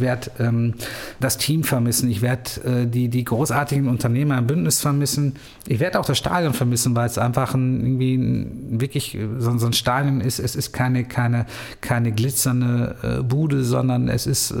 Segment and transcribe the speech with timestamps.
[0.00, 0.74] ich werde ähm,
[1.20, 5.34] das Team vermissen, ich werde äh, die, die großartigen Unternehmer im Bündnis vermissen,
[5.66, 9.66] ich werde auch das Stadion vermissen, weil es einfach ein, irgendwie ein, wirklich so, so,
[9.66, 10.38] ein Stadion ist.
[10.38, 11.46] Es ist keine, keine,
[11.80, 14.54] keine glitzernde äh, Bude, sondern es ist äh,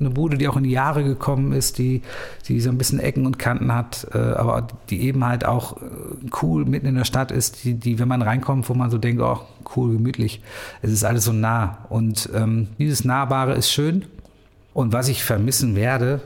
[0.00, 2.02] eine Bude, die auch in die Jahre gekommen ist, die,
[2.48, 5.84] die so ein bisschen Ecken und Kanten hat, äh, aber die eben halt auch äh,
[6.42, 9.20] cool mitten in der Stadt ist, die, die, wenn man reinkommt, wo man so denkt,
[9.20, 9.40] oh,
[9.76, 10.40] cool, gemütlich.
[10.80, 11.86] Es ist alles so nah.
[11.90, 14.04] Und ähm, dieses Nahbare ist schön.
[14.76, 16.20] Und was ich vermissen werde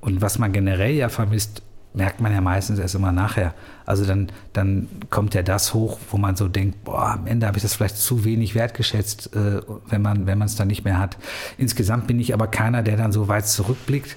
[0.00, 1.60] und was man generell ja vermisst,
[1.92, 3.52] merkt man ja meistens erst immer nachher.
[3.84, 7.56] Also dann, dann kommt ja das hoch, wo man so denkt, boah, am Ende habe
[7.56, 11.00] ich das vielleicht zu wenig wertgeschätzt, äh, wenn man wenn man es dann nicht mehr
[11.00, 11.18] hat.
[11.58, 14.16] Insgesamt bin ich aber keiner, der dann so weit zurückblickt,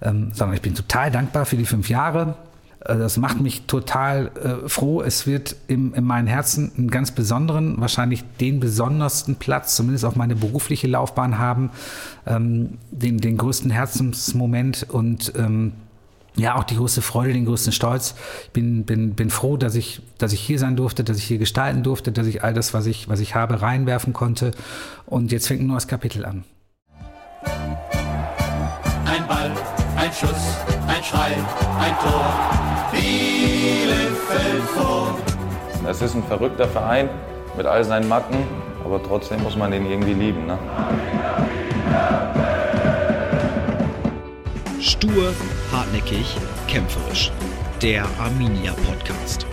[0.00, 2.36] ähm, sondern ich bin total dankbar für die fünf Jahre.
[2.84, 5.02] Äh, das macht mich total äh, froh.
[5.02, 10.16] Es wird im, in meinem Herzen einen ganz besonderen, wahrscheinlich den besondersten Platz, zumindest auf
[10.16, 11.70] meine berufliche Laufbahn haben,
[12.26, 15.72] ähm, den, den größten Herzensmoment und ähm,
[16.36, 18.14] ja, auch die größte Freude, den größten Stolz.
[18.44, 21.38] Ich bin, bin, bin froh, dass ich, dass ich hier sein durfte, dass ich hier
[21.38, 24.52] gestalten durfte, dass ich all das, was ich, was ich habe, reinwerfen konnte.
[25.06, 26.44] Und jetzt fängt ein neues Kapitel an.
[29.04, 29.50] Ein Ball,
[29.96, 31.34] ein Schuss, ein Schrei,
[31.78, 32.90] ein Tor.
[32.92, 35.16] Bielefeld vor.
[35.88, 37.08] Es ist ein verrückter Verein
[37.56, 38.36] mit all seinen Macken,
[38.84, 40.46] aber trotzdem muss man den irgendwie lieben.
[40.46, 40.58] Ne?
[44.78, 45.32] Stur,
[45.72, 46.36] hartnäckig,
[46.68, 47.32] kämpferisch.
[47.80, 49.46] Der Arminia Podcast.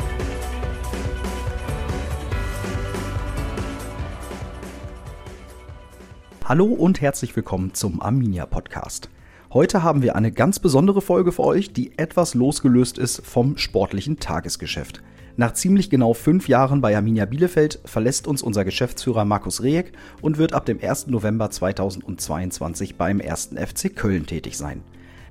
[6.43, 9.09] Hallo und herzlich willkommen zum Arminia Podcast.
[9.53, 14.19] Heute haben wir eine ganz besondere Folge für euch, die etwas losgelöst ist vom sportlichen
[14.19, 15.01] Tagesgeschäft.
[15.37, 20.37] Nach ziemlich genau fünf Jahren bei Arminia Bielefeld verlässt uns unser Geschäftsführer Markus Rehek und
[20.37, 21.07] wird ab dem 1.
[21.07, 23.51] November 2022 beim 1.
[23.55, 24.81] FC Köln tätig sein.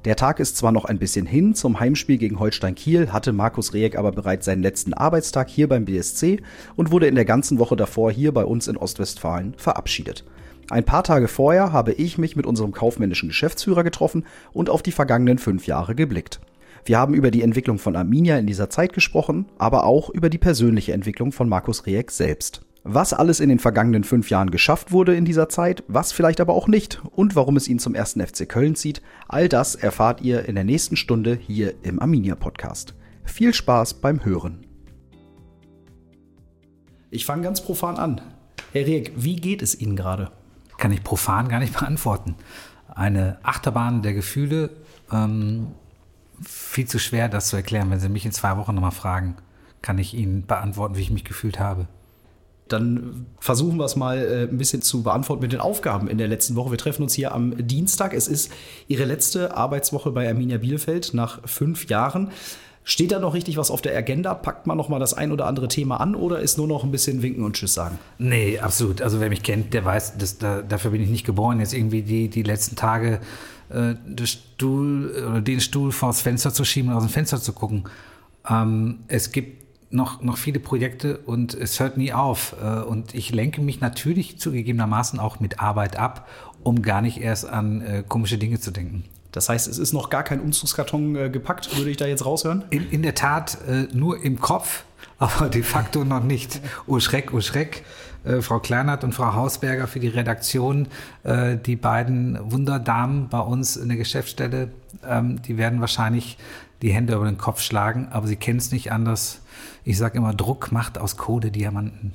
[0.06, 3.74] Der Tag ist zwar noch ein bisschen hin, zum Heimspiel gegen Holstein Kiel hatte Markus
[3.74, 6.40] Rehek aber bereits seinen letzten Arbeitstag hier beim BSC
[6.74, 10.24] und wurde in der ganzen Woche davor hier bei uns in Ostwestfalen verabschiedet.
[10.68, 14.92] Ein paar Tage vorher habe ich mich mit unserem kaufmännischen Geschäftsführer getroffen und auf die
[14.92, 16.40] vergangenen fünf Jahre geblickt.
[16.84, 20.38] Wir haben über die Entwicklung von Arminia in dieser Zeit gesprochen, aber auch über die
[20.38, 22.62] persönliche Entwicklung von Markus Rieck selbst.
[22.82, 26.54] Was alles in den vergangenen fünf Jahren geschafft wurde in dieser Zeit, was vielleicht aber
[26.54, 30.48] auch nicht und warum es ihn zum ersten FC Köln zieht, all das erfahrt ihr
[30.48, 32.94] in der nächsten Stunde hier im Arminia Podcast.
[33.24, 34.64] Viel Spaß beim Hören.
[37.10, 38.20] Ich fange ganz profan an.
[38.72, 40.30] Herr Rieck, wie geht es Ihnen gerade?
[40.78, 42.34] Kann ich profan gar nicht beantworten.
[42.94, 44.70] Eine Achterbahn der Gefühle,
[45.12, 45.68] ähm,
[46.42, 47.90] viel zu schwer, das zu erklären.
[47.90, 49.36] Wenn Sie mich in zwei Wochen nochmal fragen,
[49.82, 51.86] kann ich Ihnen beantworten, wie ich mich gefühlt habe.
[52.68, 56.26] Dann versuchen wir es mal äh, ein bisschen zu beantworten mit den Aufgaben in der
[56.26, 56.72] letzten Woche.
[56.72, 58.12] Wir treffen uns hier am Dienstag.
[58.12, 58.50] Es ist
[58.88, 62.32] Ihre letzte Arbeitswoche bei Arminia Bielefeld nach fünf Jahren.
[62.88, 64.32] Steht da noch richtig was auf der Agenda?
[64.32, 66.92] Packt man noch mal das ein oder andere Thema an oder ist nur noch ein
[66.92, 67.98] bisschen winken und Tschüss sagen?
[68.18, 69.02] Nee, absolut.
[69.02, 72.02] Also wer mich kennt, der weiß, dass, da, dafür bin ich nicht geboren, jetzt irgendwie
[72.02, 73.18] die, die letzten Tage
[73.70, 77.88] äh, den Stuhl den Stuhl vors Fenster zu schieben und aus dem Fenster zu gucken.
[78.48, 82.54] Ähm, es gibt noch, noch viele Projekte und es hört nie auf.
[82.62, 86.28] Äh, und ich lenke mich natürlich zugegebenermaßen auch mit Arbeit ab,
[86.62, 89.02] um gar nicht erst an äh, komische Dinge zu denken.
[89.36, 92.64] Das heißt, es ist noch gar kein Umzugskarton äh, gepackt, würde ich da jetzt raushören?
[92.70, 94.84] In, in der Tat äh, nur im Kopf,
[95.18, 96.62] aber de facto noch nicht.
[96.86, 97.84] Oh Schreck, oh Schreck.
[98.24, 100.88] Äh, Frau Kleinert und Frau Hausberger für die Redaktion,
[101.22, 104.70] äh, die beiden Wunderdamen bei uns in der Geschäftsstelle,
[105.06, 106.38] ähm, die werden wahrscheinlich
[106.80, 109.42] die Hände über den Kopf schlagen, aber sie kennen es nicht anders.
[109.84, 112.14] Ich sage immer, Druck macht aus Kohle Diamanten.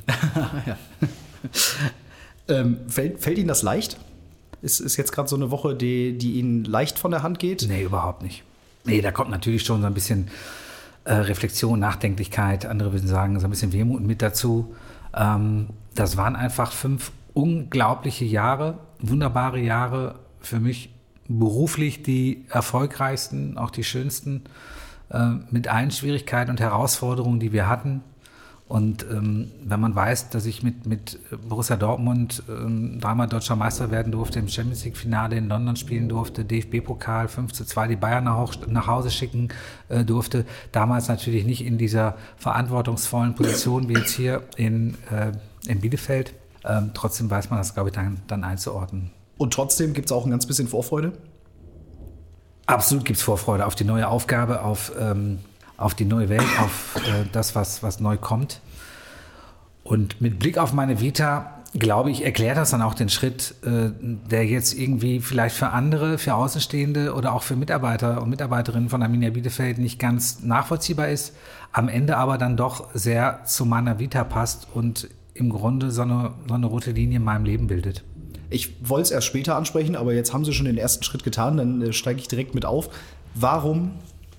[2.48, 4.00] ähm, fällt, fällt Ihnen das leicht?
[4.62, 7.66] Ist, ist jetzt gerade so eine Woche, die, die Ihnen leicht von der Hand geht?
[7.68, 8.44] Nee, überhaupt nicht.
[8.86, 10.30] Nee, da kommt natürlich schon so ein bisschen
[11.04, 14.76] äh, Reflexion, Nachdenklichkeit, andere würden sagen, so ein bisschen Wehmut mit dazu.
[15.16, 20.90] Ähm, das waren einfach fünf unglaubliche Jahre, wunderbare Jahre für mich
[21.28, 24.44] beruflich die erfolgreichsten, auch die schönsten,
[25.10, 28.04] äh, mit allen Schwierigkeiten und Herausforderungen, die wir hatten.
[28.72, 33.92] Und ähm, wenn man weiß, dass ich mit, mit Borussia Dortmund ähm, dreimal deutscher Meister
[33.92, 38.24] werden durfte, im Champions League-Finale in London spielen durfte, DFB-Pokal 5 zu 2 die Bayern
[38.24, 39.50] nach, nach Hause schicken
[39.90, 45.34] äh, durfte, damals natürlich nicht in dieser verantwortungsvollen Position wie jetzt hier in, äh,
[45.70, 46.34] in Bielefeld.
[46.64, 49.12] Ähm, trotzdem weiß man das, glaube ich, dann, dann einzuordnen.
[49.38, 51.12] Und trotzdem gibt es auch ein ganz bisschen Vorfreude?
[52.68, 55.40] Absolut gibt es Vorfreude auf die neue Aufgabe, auf ähm,
[55.82, 58.62] auf die neue Welt, auf äh, das, was, was neu kommt.
[59.84, 63.92] Und mit Blick auf meine Vita glaube ich, erklärt das dann auch den Schritt, äh,
[64.02, 69.02] der jetzt irgendwie vielleicht für andere, für Außenstehende oder auch für Mitarbeiter und Mitarbeiterinnen von
[69.02, 71.34] Arminia Bielefeld nicht ganz nachvollziehbar ist,
[71.72, 76.34] am Ende aber dann doch sehr zu meiner Vita passt und im Grunde so eine,
[76.48, 78.04] so eine rote Linie in meinem Leben bildet.
[78.50, 81.56] Ich wollte es erst später ansprechen, aber jetzt haben Sie schon den ersten Schritt getan,
[81.56, 82.90] dann äh, steige ich direkt mit auf.
[83.34, 83.92] Warum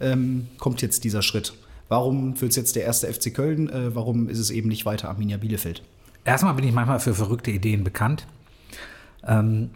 [0.03, 1.55] ähm, kommt jetzt dieser Schritt?
[1.89, 3.69] Warum wird es jetzt der erste FC Köln?
[3.69, 5.83] Äh, warum ist es eben nicht weiter Arminia Bielefeld?
[6.25, 8.27] Erstmal bin ich manchmal für verrückte Ideen bekannt.
[9.27, 9.71] Ähm,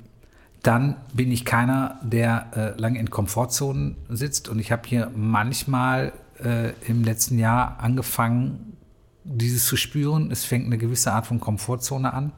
[0.62, 4.48] dann bin ich keiner, der äh, lange in Komfortzonen sitzt.
[4.48, 6.12] Und ich habe hier manchmal
[6.42, 8.76] äh, im letzten Jahr angefangen,
[9.24, 10.30] dieses zu spüren.
[10.30, 12.32] Es fängt eine gewisse Art von Komfortzone an.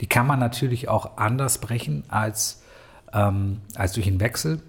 [0.00, 2.62] Die kann man natürlich auch anders brechen als,
[3.12, 4.62] ähm, als durch einen Wechsel.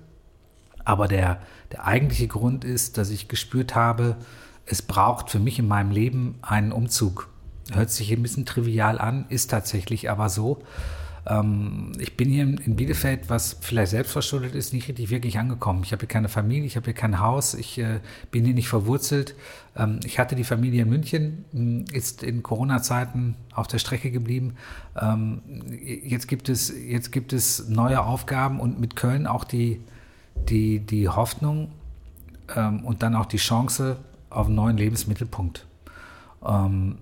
[0.83, 1.39] Aber der,
[1.71, 4.17] der eigentliche Grund ist, dass ich gespürt habe,
[4.65, 7.29] es braucht für mich in meinem Leben einen Umzug.
[7.71, 10.61] Hört sich ein bisschen trivial an, ist tatsächlich aber so.
[11.27, 15.81] Ähm, ich bin hier in Bielefeld, was vielleicht selbstverschuldet ist, nicht richtig wirklich angekommen.
[15.83, 17.99] Ich habe hier keine Familie, ich habe hier kein Haus, ich äh,
[18.31, 19.35] bin hier nicht verwurzelt.
[19.75, 24.55] Ähm, ich hatte die Familie in München, hm, ist in Corona-Zeiten auf der Strecke geblieben.
[24.99, 25.41] Ähm,
[26.03, 29.81] jetzt, gibt es, jetzt gibt es neue Aufgaben und mit Köln auch die,
[30.49, 31.71] die, die Hoffnung
[32.55, 33.97] ähm, und dann auch die Chance
[34.29, 35.65] auf einen neuen Lebensmittelpunkt.
[36.45, 36.97] Ähm,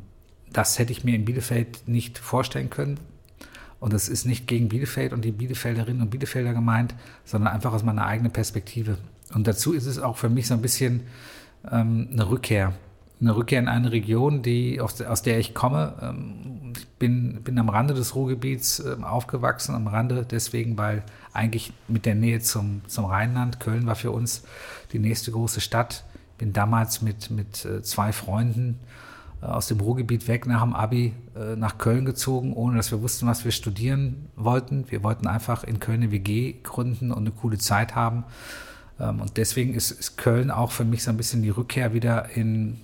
[0.52, 3.00] das hätte ich mir in Bielefeld nicht vorstellen können.
[3.80, 7.84] Und das ist nicht gegen Bielefeld und die Bielefelderinnen und Bielefelder gemeint, sondern einfach aus
[7.84, 8.98] meiner eigenen Perspektive.
[9.34, 11.02] Und dazu ist es auch für mich so ein bisschen
[11.72, 12.74] ähm, eine Rückkehr.
[13.22, 15.94] Eine Rückkehr in eine Region, die, aus, aus der ich komme.
[16.02, 21.74] Ähm, ich bin, bin am Rande des Ruhrgebiets ähm, aufgewachsen, am Rande deswegen, weil eigentlich
[21.88, 24.44] mit der Nähe zum, zum Rheinland, Köln war für uns
[24.94, 26.06] die nächste große Stadt.
[26.38, 28.80] Bin damals mit, mit äh, zwei Freunden
[29.42, 33.02] äh, aus dem Ruhrgebiet weg nach dem Abi äh, nach Köln gezogen, ohne dass wir
[33.02, 34.86] wussten, was wir studieren wollten.
[34.90, 38.24] Wir wollten einfach in Köln eine WG gründen und eine coole Zeit haben.
[39.00, 42.30] Ähm, und deswegen ist, ist Köln auch für mich so ein bisschen die Rückkehr wieder
[42.36, 42.80] in,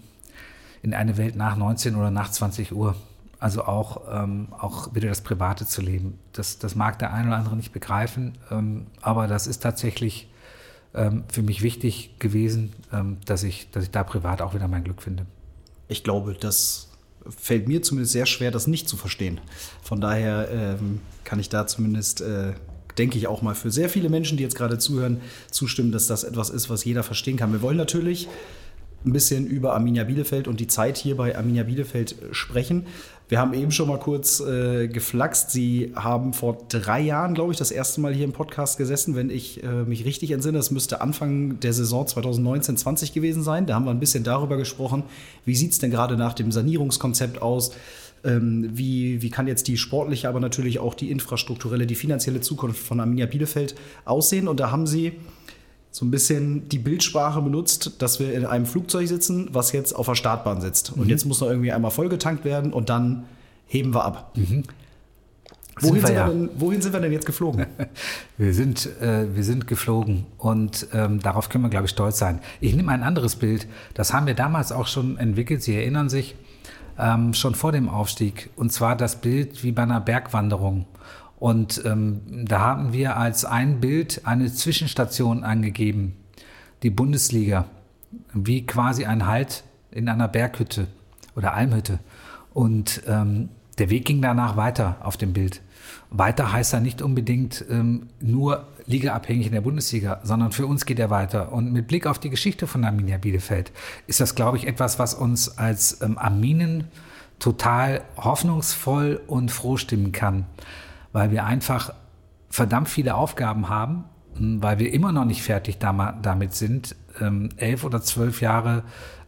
[0.86, 2.96] in eine Welt nach 19 oder nach 20 Uhr.
[3.40, 6.18] Also auch, ähm, auch wieder das Private zu leben.
[6.32, 10.30] Das, das mag der eine oder andere nicht begreifen, ähm, aber das ist tatsächlich
[10.94, 14.84] ähm, für mich wichtig gewesen, ähm, dass, ich, dass ich da privat auch wieder mein
[14.84, 15.26] Glück finde
[15.88, 16.90] ich glaube, das
[17.28, 19.40] fällt mir zumindest sehr schwer, das nicht zu verstehen.
[19.82, 22.54] Von daher ähm, kann ich da zumindest, äh,
[22.98, 25.22] denke ich, auch mal für sehr viele Menschen, die jetzt gerade zuhören,
[25.52, 27.52] zustimmen, dass das etwas ist, was jeder verstehen kann.
[27.52, 28.28] Wir wollen natürlich
[29.06, 32.86] ein bisschen über Arminia Bielefeld und die Zeit hier bei Arminia Bielefeld sprechen.
[33.28, 35.50] Wir haben eben schon mal kurz äh, geflaxt.
[35.50, 39.32] Sie haben vor drei Jahren, glaube ich, das erste Mal hier im Podcast gesessen, wenn
[39.32, 40.60] ich äh, mich richtig entsinne.
[40.60, 43.66] Das müsste Anfang der Saison 2019-20 gewesen sein.
[43.66, 45.04] Da haben wir ein bisschen darüber gesprochen.
[45.44, 47.72] Wie sieht es denn gerade nach dem Sanierungskonzept aus?
[48.24, 52.80] Ähm, wie, wie kann jetzt die sportliche, aber natürlich auch die infrastrukturelle, die finanzielle Zukunft
[52.80, 53.74] von Arminia Bielefeld
[54.06, 54.48] aussehen?
[54.48, 55.14] Und da haben Sie
[55.96, 60.08] so ein bisschen die Bildsprache benutzt, dass wir in einem Flugzeug sitzen, was jetzt auf
[60.08, 60.92] der Startbahn sitzt.
[60.92, 61.10] Und mhm.
[61.10, 63.24] jetzt muss noch irgendwie einmal vollgetankt werden und dann
[63.66, 64.36] heben wir ab.
[64.36, 64.64] Mhm.
[65.80, 66.28] Wohin, sind wir, ja.
[66.28, 67.66] denn, wohin sind wir denn jetzt geflogen?
[68.38, 72.42] wir, sind, äh, wir sind geflogen und ähm, darauf können wir, glaube ich, stolz sein.
[72.60, 73.66] Ich nehme ein anderes Bild.
[73.94, 75.64] Das haben wir damals auch schon entwickelt.
[75.64, 76.36] Sie erinnern sich,
[77.00, 78.50] ähm, schon vor dem Aufstieg.
[78.58, 80.88] Und zwar das Bild wie bei einer Bergwanderung.
[81.46, 86.18] Und ähm, da haben wir als ein Bild eine Zwischenstation angegeben,
[86.82, 87.66] die Bundesliga,
[88.34, 90.88] wie quasi ein Halt in einer Berghütte
[91.36, 92.00] oder Almhütte.
[92.52, 95.62] Und ähm, der Weg ging danach weiter auf dem Bild.
[96.10, 100.98] Weiter heißt er nicht unbedingt ähm, nur ligaabhängig in der Bundesliga, sondern für uns geht
[100.98, 101.52] er weiter.
[101.52, 103.72] Und mit Blick auf die Geschichte von Arminia Bielefeld
[104.08, 106.86] ist das, glaube ich, etwas, was uns als ähm, Arminen
[107.38, 110.46] total hoffnungsvoll und froh stimmen kann
[111.16, 111.94] weil wir einfach
[112.50, 114.04] verdammt viele Aufgaben haben,
[114.36, 118.84] hm, weil wir immer noch nicht fertig damit sind, ähm, elf oder zwölf Jahre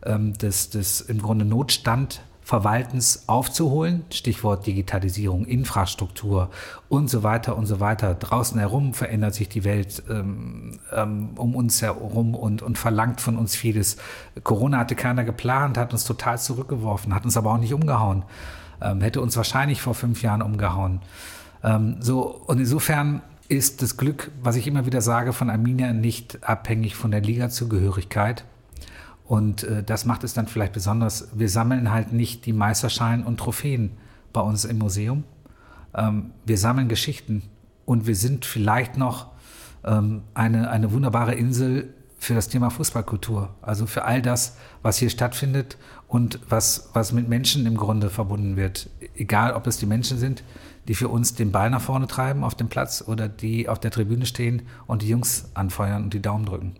[0.06, 4.04] ähm, des, des im Grunde Notstand Verwaltens aufzuholen.
[4.12, 6.50] Stichwort Digitalisierung, Infrastruktur
[6.90, 8.16] und so weiter und so weiter.
[8.16, 13.38] Draußen herum verändert sich die Welt ähm, ähm, um uns herum und, und verlangt von
[13.38, 13.96] uns vieles.
[14.44, 18.24] Corona hatte keiner geplant, hat uns total zurückgeworfen, hat uns aber auch nicht umgehauen.
[18.82, 21.00] Ähm, hätte uns wahrscheinlich vor fünf Jahren umgehauen.
[21.64, 26.44] Ähm, so, und insofern ist das Glück, was ich immer wieder sage, von Arminia nicht
[26.44, 28.46] abhängig von der Ligazugehörigkeit.
[29.26, 31.30] Und äh, das macht es dann vielleicht besonders.
[31.34, 33.92] Wir sammeln halt nicht die Meisterscheine und Trophäen
[34.34, 35.24] bei uns im Museum.
[35.94, 37.44] Ähm, wir sammeln Geschichten
[37.86, 39.28] und wir sind vielleicht noch
[39.84, 43.50] ähm, eine, eine wunderbare Insel für das Thema Fußballkultur.
[43.62, 48.56] Also für all das, was hier stattfindet und was, was mit Menschen im Grunde verbunden
[48.56, 48.90] wird.
[49.16, 50.44] Egal, ob es die Menschen sind,
[50.88, 53.92] die für uns den Ball nach vorne treiben auf dem Platz oder die auf der
[53.92, 56.76] Tribüne stehen und die Jungs anfeuern und die Daumen drücken.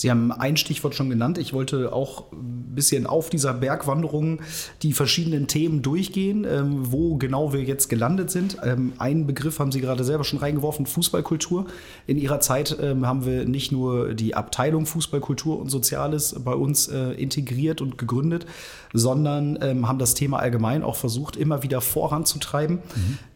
[0.00, 1.36] Sie haben ein Stichwort schon genannt.
[1.36, 4.40] Ich wollte auch ein bisschen auf dieser Bergwanderung
[4.80, 8.56] die verschiedenen Themen durchgehen, ähm, wo genau wir jetzt gelandet sind.
[8.64, 11.66] Ähm, einen Begriff haben Sie gerade selber schon reingeworfen, Fußballkultur.
[12.06, 16.88] In Ihrer Zeit ähm, haben wir nicht nur die Abteilung Fußballkultur und Soziales bei uns
[16.88, 18.46] äh, integriert und gegründet,
[18.94, 22.78] sondern haben das Thema allgemein auch versucht, immer wieder voranzutreiben.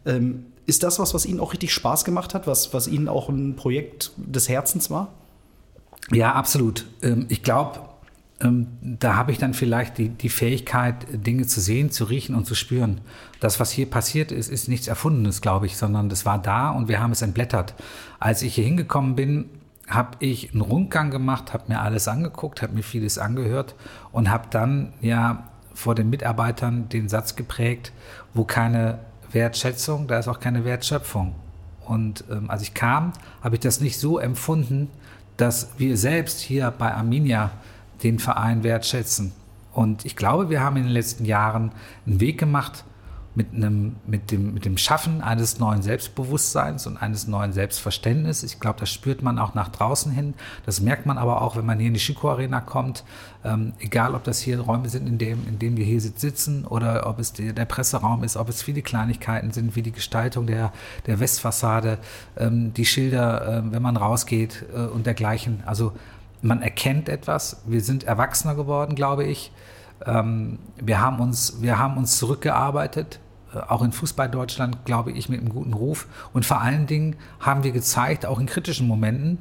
[0.03, 0.45] Mhm.
[0.65, 3.55] Ist das was, was Ihnen auch richtig Spaß gemacht hat, was, was Ihnen auch ein
[3.55, 5.13] Projekt des Herzens war?
[6.11, 6.85] Ja, absolut.
[7.01, 7.79] Ähm, ich glaube,
[8.41, 12.45] ähm, da habe ich dann vielleicht die, die Fähigkeit, Dinge zu sehen, zu riechen und
[12.45, 13.01] zu spüren.
[13.39, 16.87] Das, was hier passiert ist, ist nichts Erfundenes, glaube ich, sondern das war da und
[16.87, 17.73] wir haben es entblättert.
[18.19, 19.49] Als ich hier hingekommen bin,
[19.87, 23.75] habe ich einen Rundgang gemacht, habe mir alles angeguckt, habe mir vieles angehört
[24.11, 27.91] und habe dann ja vor den Mitarbeitern den Satz geprägt,
[28.33, 28.99] wo keine
[29.31, 31.35] Wertschätzung, da ist auch keine Wertschöpfung.
[31.85, 34.89] Und ähm, als ich kam, habe ich das nicht so empfunden,
[35.37, 37.51] dass wir selbst hier bei Arminia
[38.03, 39.31] den Verein wertschätzen.
[39.73, 41.71] Und ich glaube, wir haben in den letzten Jahren
[42.05, 42.85] einen Weg gemacht,
[43.35, 48.53] mit, einem, mit, dem, mit dem Schaffen eines neuen Selbstbewusstseins und eines neuen Selbstverständnisses.
[48.53, 50.33] Ich glaube, das spürt man auch nach draußen hin.
[50.65, 53.03] Das merkt man aber auch, wenn man hier in die Schiko Arena kommt.
[53.43, 57.07] Ähm, egal, ob das hier Räume sind, in denen in dem wir hier sitzen oder
[57.07, 60.71] ob es die, der Presseraum ist, ob es viele Kleinigkeiten sind, wie die Gestaltung der,
[61.05, 61.99] der Westfassade,
[62.37, 65.61] ähm, die Schilder, äh, wenn man rausgeht äh, und dergleichen.
[65.65, 65.91] Also
[66.41, 67.61] man erkennt etwas.
[67.65, 69.51] Wir sind erwachsener geworden, glaube ich.
[70.05, 73.19] Ähm, wir, haben uns, wir haben uns zurückgearbeitet
[73.55, 76.07] auch in Fußball Deutschland, glaube ich, mit einem guten Ruf.
[76.33, 79.37] Und vor allen Dingen haben wir gezeigt, auch in kritischen Momenten,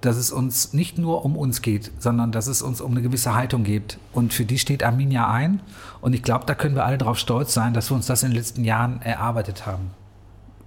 [0.00, 3.34] dass es uns nicht nur um uns geht, sondern dass es uns um eine gewisse
[3.34, 3.98] Haltung geht.
[4.12, 5.60] Und für die steht Arminia ein.
[6.00, 8.30] Und ich glaube, da können wir alle darauf stolz sein, dass wir uns das in
[8.30, 9.90] den letzten Jahren erarbeitet haben.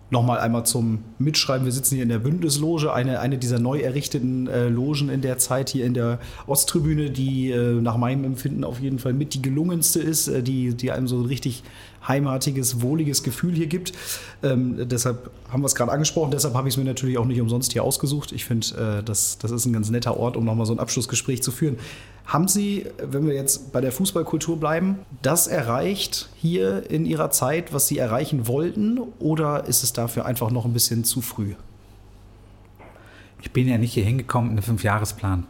[0.10, 1.66] Nochmal einmal zum Mitschreiben.
[1.66, 5.38] Wir sitzen hier in der Bündnisloge, eine, eine dieser neu errichteten äh, Logen in der
[5.38, 9.42] Zeit hier in der Osttribüne, die äh, nach meinem Empfinden auf jeden Fall mit die
[9.42, 11.64] gelungenste ist, äh, die, die einem so richtig
[12.08, 13.94] heimatiges, wohliges Gefühl hier gibt.
[14.44, 17.42] Ähm, deshalb haben wir es gerade angesprochen, deshalb habe ich es mir natürlich auch nicht
[17.42, 18.32] umsonst hier ausgesucht.
[18.32, 21.44] Ich finde, äh, das, das ist ein ganz netter Ort, um nochmal so ein Abschlussgespräch
[21.44, 21.78] zu führen.
[22.26, 27.74] Haben Sie, wenn wir jetzt bei der Fußballkultur bleiben, das erreicht hier in Ihrer Zeit,
[27.74, 31.54] was Sie erreichen wollten, oder ist es dafür einfach noch ein bisschen zu früh?
[33.42, 35.46] Ich bin ja nicht hier hingekommen mit einem Fünfjahresplan.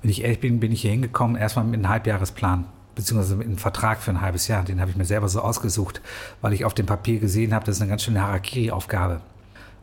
[0.00, 2.64] Wenn ich ehrlich bin, bin ich hier hingekommen erstmal mit einem Halbjahresplan
[2.96, 4.64] beziehungsweise mit einem Vertrag für ein halbes Jahr.
[4.64, 6.00] Den habe ich mir selber so ausgesucht,
[6.40, 9.20] weil ich auf dem Papier gesehen habe, das ist eine ganz schöne Harakiri-Aufgabe.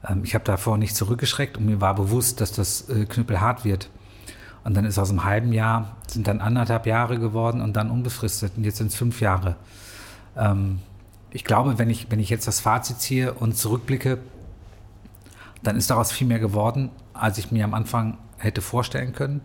[0.05, 3.89] Ähm, ich habe davor nicht zurückgeschreckt und mir war bewusst, dass das äh, knüppelhart wird.
[4.65, 8.53] Und dann ist aus einem halben Jahr, sind dann anderthalb Jahre geworden und dann unbefristet.
[8.57, 9.55] Und jetzt sind es fünf Jahre.
[10.35, 10.79] Ähm,
[11.31, 14.19] ich glaube, wenn ich, wenn ich jetzt das Fazit ziehe und zurückblicke,
[15.61, 19.41] dann ist daraus viel mehr geworden, als ich mir am Anfang hätte vorstellen können.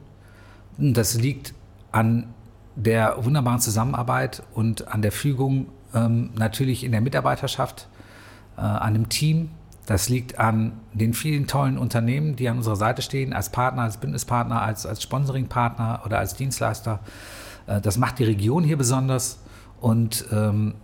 [0.79, 1.55] Das liegt
[1.93, 2.33] an
[2.79, 7.89] der wunderbaren Zusammenarbeit und an der Fügung ähm, natürlich in der Mitarbeiterschaft,
[8.57, 9.51] äh, an dem Team.
[9.87, 13.97] Das liegt an den vielen tollen Unternehmen, die an unserer Seite stehen, als Partner, als
[13.97, 17.01] Bündnispartner, als, als Sponsoringpartner oder als Dienstleister.
[17.67, 19.41] Äh, das macht die Region hier besonders
[19.81, 20.75] und ähm,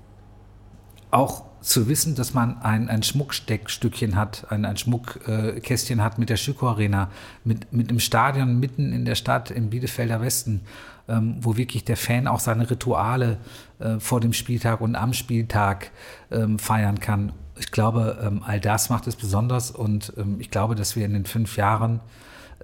[1.12, 6.36] auch zu wissen, dass man ein, ein Schmucksteckstückchen hat, ein, ein Schmuckkästchen hat mit der
[6.36, 7.08] Schüko Arena,
[7.44, 10.62] mit, mit einem Stadion mitten in der Stadt im Bielefelder Westen,
[11.08, 13.38] ähm, wo wirklich der Fan auch seine Rituale
[13.78, 15.90] äh, vor dem Spieltag und am Spieltag
[16.30, 17.32] ähm, feiern kann.
[17.58, 21.12] Ich glaube, ähm, all das macht es besonders und ähm, ich glaube, dass wir in
[21.12, 22.00] den fünf Jahren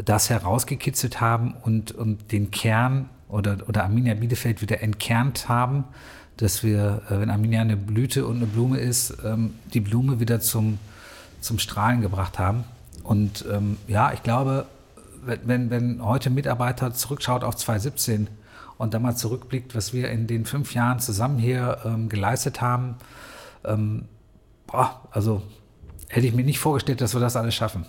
[0.04, 5.84] das herausgekitzelt haben und, und den Kern oder, oder Arminia Bielefeld wieder entkernt haben,
[6.36, 10.40] dass wir, äh, wenn Arminia eine Blüte und eine Blume ist, ähm, die Blume wieder
[10.40, 10.78] zum,
[11.40, 12.64] zum Strahlen gebracht haben.
[13.02, 14.66] Und ähm, ja, ich glaube,
[15.24, 18.28] wenn, wenn heute ein Mitarbeiter zurückschaut auf 2017
[18.78, 22.96] und dann mal zurückblickt, was wir in den fünf Jahren zusammen hier ähm, geleistet haben,
[23.64, 24.06] ähm,
[24.66, 25.42] boah, also
[26.08, 27.86] hätte ich mir nicht vorgestellt, dass wir das alles schaffen.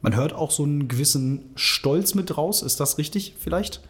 [0.00, 2.62] Man hört auch so einen gewissen Stolz mit raus.
[2.62, 3.80] Ist das richtig vielleicht?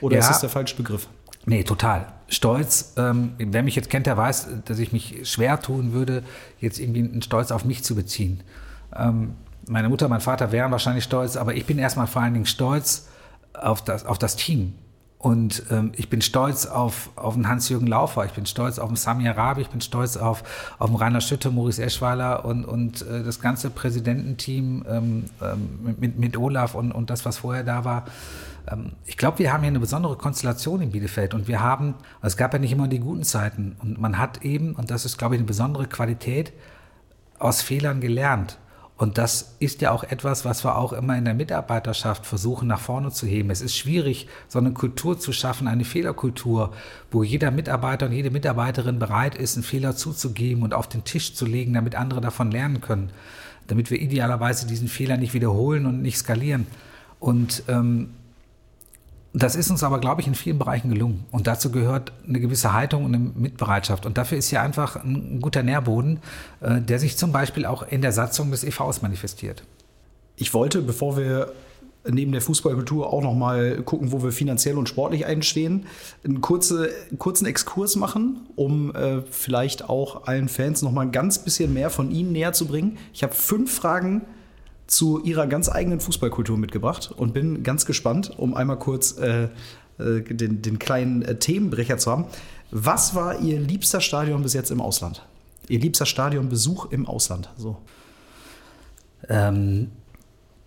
[0.00, 1.08] Oder ja, ist das der falsche Begriff?
[1.44, 2.12] Nee, total.
[2.28, 6.22] Stolz, ähm, wer mich jetzt kennt, der weiß, dass ich mich schwer tun würde,
[6.60, 8.42] jetzt irgendwie einen Stolz auf mich zu beziehen.
[8.94, 9.34] Ähm,
[9.68, 13.08] meine Mutter, mein Vater wären wahrscheinlich stolz, aber ich bin erstmal vor allen Dingen stolz
[13.54, 14.74] auf das, auf das Team
[15.22, 18.96] Und ähm, ich bin stolz auf, auf den Hans-Jürgen Laufer, ich bin stolz auf den
[18.96, 20.42] Sami Arabi, ich bin stolz auf,
[20.80, 26.18] auf den Rainer Schütte, Maurice Eschweiler und, und äh, das ganze Präsidententeam ähm, ähm, mit,
[26.18, 28.06] mit Olaf und, und das, was vorher da war.
[28.68, 32.36] Ähm, ich glaube, wir haben hier eine besondere Konstellation in Bielefeld und wir haben, es
[32.36, 35.36] gab ja nicht immer die guten Zeiten und man hat eben, und das ist, glaube
[35.36, 36.52] ich, eine besondere Qualität,
[37.38, 38.58] aus Fehlern gelernt.
[38.96, 42.78] Und das ist ja auch etwas, was wir auch immer in der Mitarbeiterschaft versuchen nach
[42.78, 43.50] vorne zu heben.
[43.50, 46.72] Es ist schwierig, so eine Kultur zu schaffen, eine Fehlerkultur,
[47.10, 51.34] wo jeder Mitarbeiter und jede Mitarbeiterin bereit ist, einen Fehler zuzugeben und auf den Tisch
[51.34, 53.10] zu legen, damit andere davon lernen können.
[53.66, 56.66] Damit wir idealerweise diesen Fehler nicht wiederholen und nicht skalieren.
[57.18, 58.10] Und ähm,
[59.34, 61.24] das ist uns aber, glaube ich, in vielen Bereichen gelungen.
[61.30, 64.04] Und dazu gehört eine gewisse Haltung und eine Mitbereitschaft.
[64.04, 66.20] Und dafür ist hier einfach ein guter Nährboden,
[66.60, 69.62] äh, der sich zum Beispiel auch in der Satzung des EVs manifestiert.
[70.36, 71.52] Ich wollte, bevor wir
[72.10, 75.86] neben der Fußballkultur auch noch mal gucken, wo wir finanziell und sportlich einstehen,
[76.24, 81.38] einen kurze, kurzen Exkurs machen, um äh, vielleicht auch allen Fans noch mal ein ganz
[81.38, 82.98] bisschen mehr von Ihnen näher zu bringen.
[83.12, 84.22] Ich habe fünf Fragen
[84.92, 89.44] zu ihrer ganz eigenen Fußballkultur mitgebracht und bin ganz gespannt, um einmal kurz äh,
[89.98, 92.26] äh, den, den, kleinen äh, Themenbrecher zu haben.
[92.70, 95.26] Was war Ihr liebster Stadion bis jetzt im Ausland?
[95.68, 97.48] Ihr liebster Stadionbesuch im Ausland?
[97.56, 97.78] So.
[99.30, 99.92] Ähm,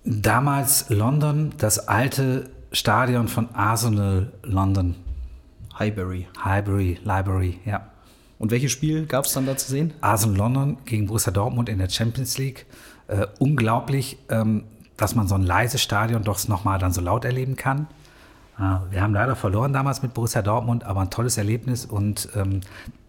[0.04, 4.96] damals London, das alte Stadion von Arsenal London.
[5.78, 6.28] Highbury.
[6.44, 7.92] Highbury, Library, ja.
[8.40, 9.94] Und welches Spiel gab es dann da zu sehen?
[10.02, 12.66] Arsenal London gegen Borussia Dortmund in der Champions League
[13.08, 14.64] äh, unglaublich, ähm,
[14.98, 17.88] dass man so ein leises Stadion doch nochmal dann so laut erleben kann.
[18.58, 22.62] Äh, wir haben leider verloren damals mit Borussia Dortmund, aber ein tolles Erlebnis und ähm,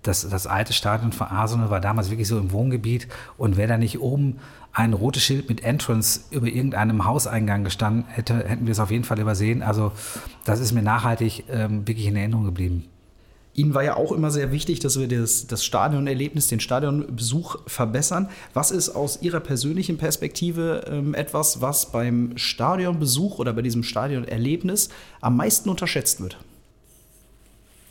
[0.03, 3.79] das, das alte Stadion von Arsenal war damals wirklich so im Wohngebiet und wäre da
[3.79, 4.39] nicht oben
[4.73, 9.05] ein rotes Schild mit Entrance über irgendeinem Hauseingang gestanden hätte, hätten wir es auf jeden
[9.05, 9.63] Fall übersehen.
[9.63, 9.93] Also
[10.45, 12.85] das ist mir nachhaltig ähm, wirklich in Erinnerung geblieben.
[13.57, 18.29] Ihnen war ja auch immer sehr wichtig, dass wir das, das Stadionerlebnis, den Stadionbesuch verbessern.
[18.53, 24.91] Was ist aus Ihrer persönlichen Perspektive ähm, etwas, was beim Stadionbesuch oder bei diesem Stadionerlebnis
[25.23, 26.37] am meisten unterschätzt wird?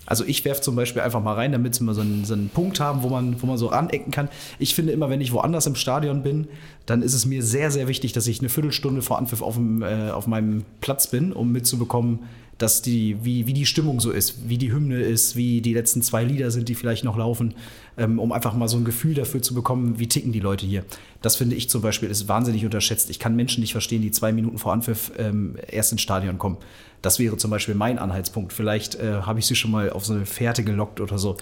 [0.06, 2.80] Also ich werfe zum Beispiel einfach mal rein, damit wir so einen, so einen Punkt
[2.80, 4.30] haben, wo man, wo man so anecken kann.
[4.60, 6.48] Ich finde immer, wenn ich woanders im Stadion bin,
[6.86, 9.82] dann ist es mir sehr, sehr wichtig, dass ich eine Viertelstunde vor Anpfiff auf, dem,
[9.82, 12.20] äh, auf meinem Platz bin, um mitzubekommen,
[12.58, 16.01] dass die, wie, wie die Stimmung so ist, wie die Hymne ist, wie die letzten
[16.01, 17.53] zwei Lieder sind, die vielleicht noch laufen,
[17.98, 20.86] ähm, um einfach mal so ein Gefühl dafür zu bekommen, wie ticken die Leute hier.
[21.22, 23.10] Das finde ich zum Beispiel ist wahnsinnig unterschätzt.
[23.10, 26.58] Ich kann Menschen nicht verstehen, die zwei Minuten vor Anpfiff ähm, erst ins Stadion kommen.
[27.01, 28.53] Das wäre zum Beispiel mein Anhaltspunkt.
[28.53, 31.36] Vielleicht äh, habe ich sie schon mal auf so eine Fährte gelockt oder so.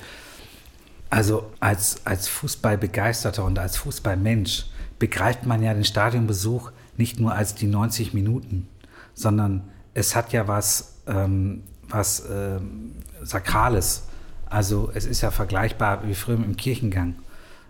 [1.12, 4.66] Also als, als Fußballbegeisterter und als Fußballmensch
[4.98, 8.68] begreift man ja den Stadionbesuch nicht nur als die 90 Minuten,
[9.14, 9.62] sondern
[9.94, 14.04] es hat ja was ähm, was ähm, Sakrales.
[14.46, 17.16] Also es ist ja vergleichbar wie früher im Kirchengang.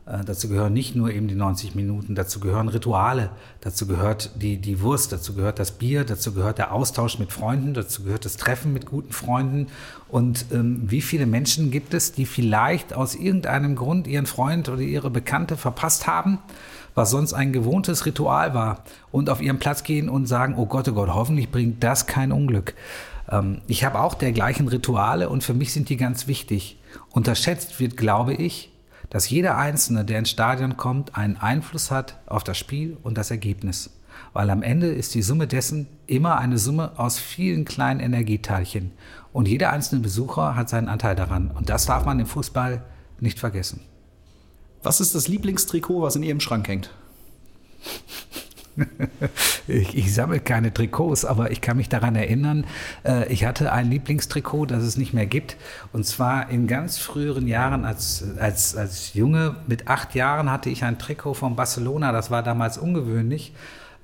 [0.05, 3.29] Äh, dazu gehören nicht nur eben die 90 Minuten, dazu gehören Rituale,
[3.61, 7.73] dazu gehört die, die Wurst, dazu gehört das Bier, dazu gehört der Austausch mit Freunden,
[7.73, 9.67] dazu gehört das Treffen mit guten Freunden.
[10.09, 14.81] Und ähm, wie viele Menschen gibt es, die vielleicht aus irgendeinem Grund ihren Freund oder
[14.81, 16.39] ihre Bekannte verpasst haben?
[16.95, 20.87] was sonst ein gewohntes Ritual war, und auf ihren Platz gehen und sagen, oh Gott,
[20.87, 22.75] oh Gott, hoffentlich bringt das kein Unglück.
[23.29, 26.77] Ähm, ich habe auch dergleichen Rituale und für mich sind die ganz wichtig.
[27.11, 28.72] Unterschätzt wird, glaube ich,
[29.13, 33.29] dass jeder Einzelne, der ins Stadion kommt, einen Einfluss hat auf das Spiel und das
[33.29, 33.91] Ergebnis.
[34.33, 38.91] Weil am Ende ist die Summe dessen immer eine Summe aus vielen kleinen Energieteilchen.
[39.31, 41.51] Und jeder einzelne Besucher hat seinen Anteil daran.
[41.51, 42.81] Und das darf man im Fußball
[43.19, 43.81] nicht vergessen.
[44.81, 46.89] Was ist das Lieblingstrikot, was in Ihrem Schrank hängt?
[49.67, 52.65] ich, ich sammle keine Trikots, aber ich kann mich daran erinnern,
[53.05, 55.57] äh, ich hatte ein Lieblingstrikot, das es nicht mehr gibt.
[55.91, 60.83] Und zwar in ganz früheren Jahren, als, als, als Junge, mit acht Jahren hatte ich
[60.83, 63.53] ein Trikot von Barcelona, das war damals ungewöhnlich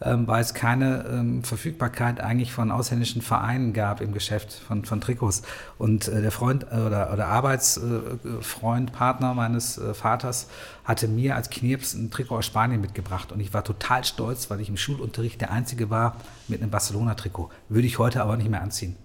[0.01, 5.01] ähm, weil es keine ähm, Verfügbarkeit eigentlich von ausländischen Vereinen gab im Geschäft von, von
[5.01, 5.41] Trikots.
[5.77, 10.47] Und äh, der Freund äh, oder, oder Arbeitsfreund, äh, Partner meines äh, Vaters
[10.85, 13.31] hatte mir als Knirps ein Trikot aus Spanien mitgebracht.
[13.31, 16.15] Und ich war total stolz, weil ich im Schulunterricht der Einzige war
[16.47, 17.49] mit einem Barcelona-Trikot.
[17.67, 18.95] Würde ich heute aber nicht mehr anziehen.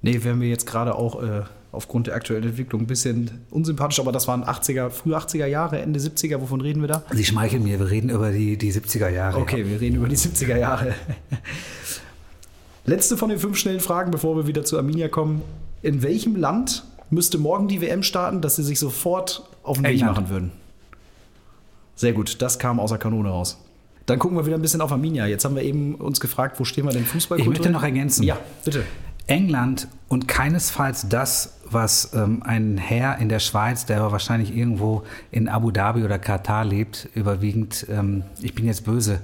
[0.00, 1.42] Nee, wären wir jetzt gerade auch äh,
[1.78, 6.00] aufgrund der aktuellen Entwicklung ein bisschen unsympathisch, aber das waren 80er, frühe 80er Jahre, Ende
[6.00, 7.04] 70er, wovon reden wir da?
[7.12, 9.38] Sie schmeicheln mir, wir reden über die, die 70er Jahre.
[9.38, 10.96] Okay, wir reden über die 70er Jahre.
[12.84, 15.42] Letzte von den fünf schnellen Fragen, bevor wir wieder zu Arminia kommen.
[15.80, 20.00] In welchem Land müsste morgen die WM starten, dass Sie sich sofort auf den Weg
[20.00, 20.50] machen würden?
[21.94, 23.56] Sehr gut, das kam außer Kanone raus.
[24.06, 25.26] Dann gucken wir wieder ein bisschen auf Arminia.
[25.26, 27.38] Jetzt haben wir eben uns gefragt, wo stehen wir denn Fußball?
[27.38, 28.24] Ich möchte noch ergänzen.
[28.24, 28.84] Ja, bitte.
[29.28, 35.48] England und keinesfalls das, was ähm, ein Herr in der Schweiz, der wahrscheinlich irgendwo in
[35.48, 39.20] Abu Dhabi oder Katar lebt, überwiegend, ähm, ich bin jetzt böse,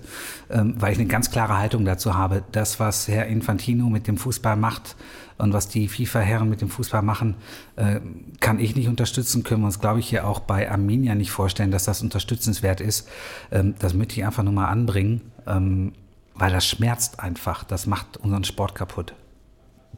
[0.50, 2.42] ähm, weil ich eine ganz klare Haltung dazu habe.
[2.52, 4.94] Das, was Herr Infantino mit dem Fußball macht
[5.38, 7.36] und was die FIFA-Herren mit dem Fußball machen,
[7.76, 8.00] äh,
[8.40, 11.70] kann ich nicht unterstützen, können wir uns, glaube ich, hier auch bei Arminia nicht vorstellen,
[11.70, 13.08] dass das unterstützenswert ist.
[13.50, 15.92] Ähm, das möchte ich einfach nur mal anbringen, ähm,
[16.34, 17.64] weil das schmerzt einfach.
[17.64, 19.14] Das macht unseren Sport kaputt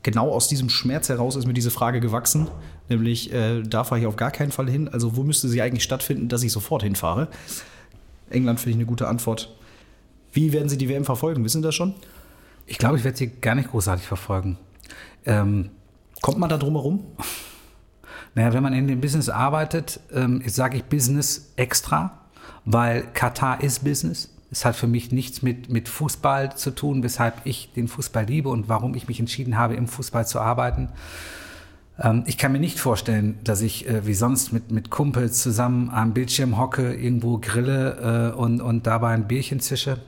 [0.07, 2.47] genau aus diesem Schmerz heraus ist mir diese Frage gewachsen,
[2.89, 4.89] nämlich äh, da fahre ich auf gar keinen Fall hin.
[4.89, 7.27] Also wo müsste sie eigentlich stattfinden, dass ich sofort hinfahre?
[8.31, 9.57] England finde ich eine gute Antwort.
[10.33, 11.43] Wie werden Sie die WM verfolgen?
[11.45, 11.95] Wissen Sie das schon?
[12.67, 14.59] Ich glaube, ich werde sie gar nicht großartig verfolgen.
[15.25, 15.71] Ähm,
[16.23, 17.05] Kommt man da drum herum?
[18.37, 22.21] Naja, wenn man in dem Business arbeitet, ähm, sage ich Business extra,
[22.65, 24.36] weil Katar ist Business.
[24.51, 28.49] Es hat für mich nichts mit, mit Fußball zu tun, weshalb ich den Fußball liebe
[28.49, 30.89] und warum ich mich entschieden habe, im Fußball zu arbeiten.
[31.99, 35.91] Ähm, ich kann mir nicht vorstellen, dass ich äh, wie sonst mit, mit Kumpels zusammen
[35.91, 39.99] am Bildschirm hocke, irgendwo grille äh, und, und dabei ein Bierchen zische.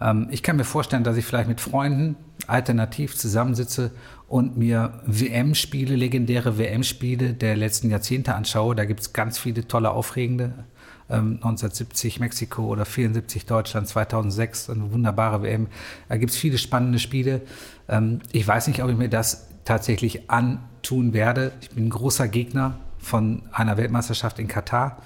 [0.00, 2.16] Ähm, ich kann mir vorstellen, dass ich vielleicht mit Freunden
[2.46, 3.92] alternativ zusammensitze
[4.28, 8.74] und mir WM-Spiele, legendäre WM-Spiele der letzten Jahrzehnte anschaue.
[8.74, 10.64] Da gibt es ganz viele tolle, aufregende
[11.10, 15.68] 1970 ähm, Mexiko oder 74 Deutschland, 2006 eine wunderbare WM.
[16.08, 17.42] Da gibt es viele spannende Spiele.
[17.88, 21.52] Ähm, ich weiß nicht, ob ich mir das tatsächlich antun werde.
[21.60, 24.98] Ich bin ein großer Gegner von einer Weltmeisterschaft in Katar.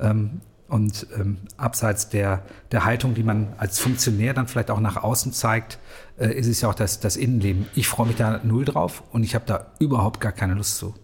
[0.00, 4.96] Ähm, und ähm, abseits der, der Haltung, die man als Funktionär dann vielleicht auch nach
[4.96, 5.78] außen zeigt,
[6.18, 7.66] äh, ist es ja auch das, das Innenleben.
[7.74, 10.94] Ich freue mich da null drauf und ich habe da überhaupt gar keine Lust zu.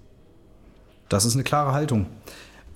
[1.10, 2.06] Das ist eine klare Haltung.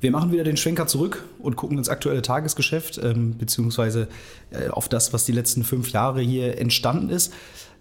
[0.02, 4.08] Wir machen wieder den Schwenker zurück und gucken ins aktuelle Tagesgeschäft, ähm, beziehungsweise
[4.50, 7.32] äh, auf das, was die letzten fünf Jahre hier entstanden ist.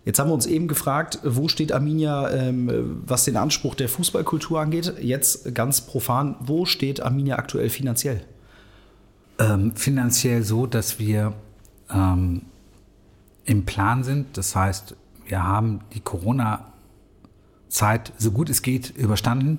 [0.05, 4.61] Jetzt haben wir uns eben gefragt, wo steht Arminia, ähm, was den Anspruch der Fußballkultur
[4.61, 4.93] angeht.
[5.01, 8.21] Jetzt ganz profan, wo steht Arminia aktuell finanziell?
[9.39, 11.33] Ähm, finanziell so, dass wir
[11.91, 12.43] ähm,
[13.45, 14.37] im Plan sind.
[14.37, 19.57] Das heißt, wir haben die Corona-Zeit so gut es geht überstanden.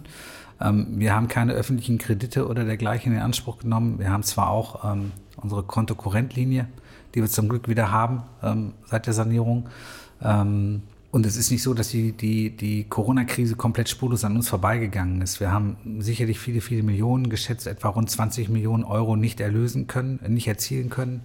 [0.63, 3.99] Ähm, wir haben keine öffentlichen Kredite oder dergleichen in Anspruch genommen.
[3.99, 6.69] Wir haben zwar auch ähm, unsere Kontokorrentlinie,
[7.15, 9.69] die wir zum Glück wieder haben ähm, seit der Sanierung.
[10.25, 15.21] Und es ist nicht so, dass die, die, die Corona-Krise komplett spurlos an uns vorbeigegangen
[15.21, 15.41] ist.
[15.41, 20.21] Wir haben sicherlich viele, viele Millionen, geschätzt etwa rund 20 Millionen Euro nicht erlösen können,
[20.29, 21.23] nicht erzielen können.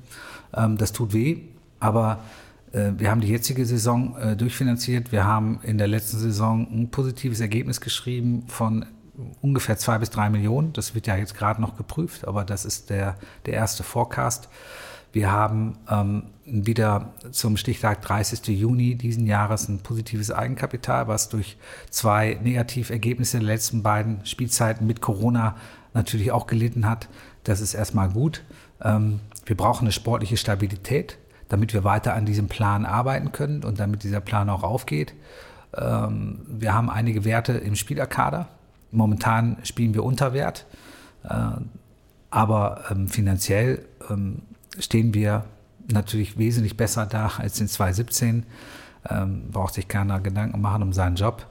[0.52, 1.41] Das tut weh,
[1.80, 2.23] aber
[2.71, 5.12] äh, wir haben die jetzige Saison äh, durchfinanziert.
[5.12, 8.86] Wir haben in der letzten Saison ein positives Ergebnis geschrieben von
[9.41, 10.73] ungefähr zwei bis drei Millionen.
[10.73, 14.49] Das wird ja jetzt gerade noch geprüft, aber das ist der, der erste Forecast.
[15.12, 18.47] Wir haben ähm, wieder zum Stichtag 30.
[18.49, 21.58] Juni diesen Jahres ein positives Eigenkapital, was durch
[21.89, 25.56] zwei Negativergebnisse der letzten beiden Spielzeiten mit Corona
[25.93, 27.10] natürlich auch gelitten hat.
[27.43, 28.43] Das ist erstmal gut.
[28.82, 31.17] Ähm, wir brauchen eine sportliche Stabilität,
[31.49, 35.13] damit wir weiter an diesem Plan arbeiten können und damit dieser Plan auch aufgeht.
[35.75, 38.49] Ähm, wir haben einige Werte im Spielerkader,
[38.91, 40.65] Momentan spielen wir unter Wert,
[41.23, 41.36] äh,
[42.30, 44.41] aber ähm, finanziell ähm,
[44.80, 45.45] stehen wir
[45.91, 48.45] natürlich wesentlich besser da als in 2017.
[49.10, 51.47] Ähm, braucht sich keiner Gedanken machen um seinen Job.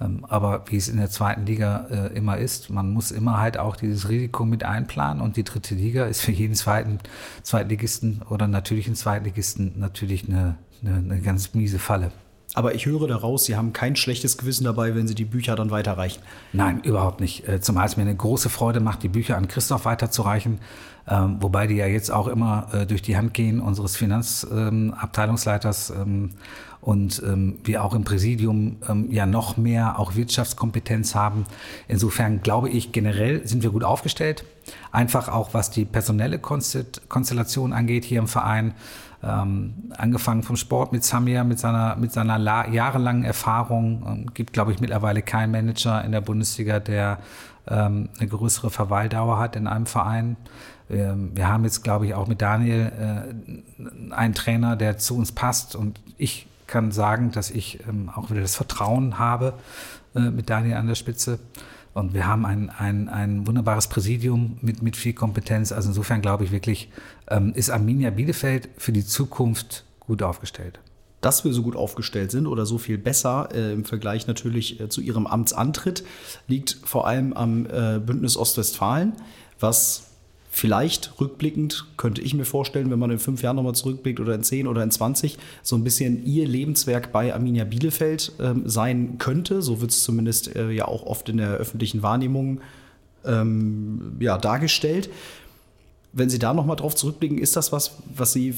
[0.00, 3.58] Ähm, aber wie es in der zweiten Liga äh, immer ist, man muss immer halt
[3.58, 6.98] auch dieses Risiko mit einplanen und die dritte Liga ist für jeden zweiten
[7.42, 12.12] Zweitligisten oder natürlichen Zweitligisten natürlich eine, eine, eine ganz miese Falle.
[12.54, 15.70] Aber ich höre daraus, Sie haben kein schlechtes Gewissen dabei, wenn Sie die Bücher dann
[15.70, 16.20] weiterreichen.
[16.52, 17.48] Nein, überhaupt nicht.
[17.48, 20.58] Äh, zumal es mir eine große Freude macht, die Bücher an Christoph weiterzureichen.
[21.08, 26.30] Ähm, wobei die ja jetzt auch immer äh, durch die Hand gehen unseres Finanzabteilungsleiters ähm,
[26.80, 28.76] und ähm, wir auch im Präsidium
[29.10, 31.44] ja noch mehr auch Wirtschaftskompetenz haben.
[31.88, 34.44] Insofern glaube ich, generell sind wir gut aufgestellt.
[34.90, 38.72] Einfach auch was die personelle Konstellation angeht hier im Verein.
[39.22, 42.38] Ähm, angefangen vom Sport mit Samir, mit seiner, mit seiner
[42.70, 44.04] jahrelangen Erfahrung.
[44.06, 47.18] Ähm, gibt, glaube ich, mittlerweile keinen Manager in der Bundesliga, der
[47.68, 50.36] ähm, eine größere Verweildauer hat in einem Verein.
[50.88, 55.32] Ähm, wir haben jetzt, glaube ich, auch mit Daniel äh, einen Trainer, der zu uns
[55.32, 55.76] passt.
[55.76, 59.54] Und ich kann sagen, dass ich ähm, auch wieder das Vertrauen habe
[60.14, 61.38] äh, mit Daniel an der Spitze.
[61.92, 65.72] Und wir haben ein, ein, ein wunderbares Präsidium mit, mit viel Kompetenz.
[65.72, 66.90] Also insofern glaube ich wirklich,
[67.28, 70.78] ähm, ist Arminia Bielefeld für die Zukunft gut aufgestellt.
[71.20, 74.88] Dass wir so gut aufgestellt sind oder so viel besser äh, im Vergleich natürlich äh,
[74.88, 76.04] zu Ihrem Amtsantritt,
[76.46, 79.12] liegt vor allem am äh, Bündnis Ostwestfalen,
[79.58, 80.09] was
[80.50, 84.42] vielleicht rückblickend, könnte ich mir vorstellen, wenn man in fünf Jahren nochmal zurückblickt oder in
[84.42, 89.62] zehn oder in 20, so ein bisschen ihr Lebenswerk bei Arminia Bielefeld ähm, sein könnte.
[89.62, 92.60] So wird es zumindest äh, ja auch oft in der öffentlichen Wahrnehmung
[93.24, 95.08] ähm, ja, dargestellt.
[96.12, 98.54] Wenn Sie da nochmal drauf zurückblicken, ist das was, was Sie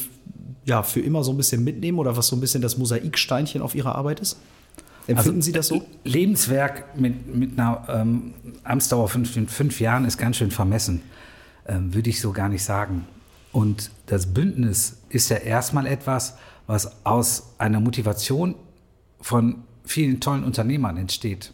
[0.64, 3.74] ja, für immer so ein bisschen mitnehmen oder was so ein bisschen das Mosaiksteinchen auf
[3.74, 4.38] Ihrer Arbeit ist?
[5.06, 5.84] Empfinden also, Sie das so?
[6.04, 8.32] Lebenswerk mit, mit einer ähm,
[8.64, 11.02] Amtsdauer von fünf, fünf Jahren ist ganz schön vermessen
[11.66, 13.06] ähm, würde ich so gar nicht sagen.
[13.52, 18.54] Und das Bündnis ist ja erstmal etwas, was aus einer Motivation
[19.20, 21.52] von vielen tollen Unternehmern entsteht.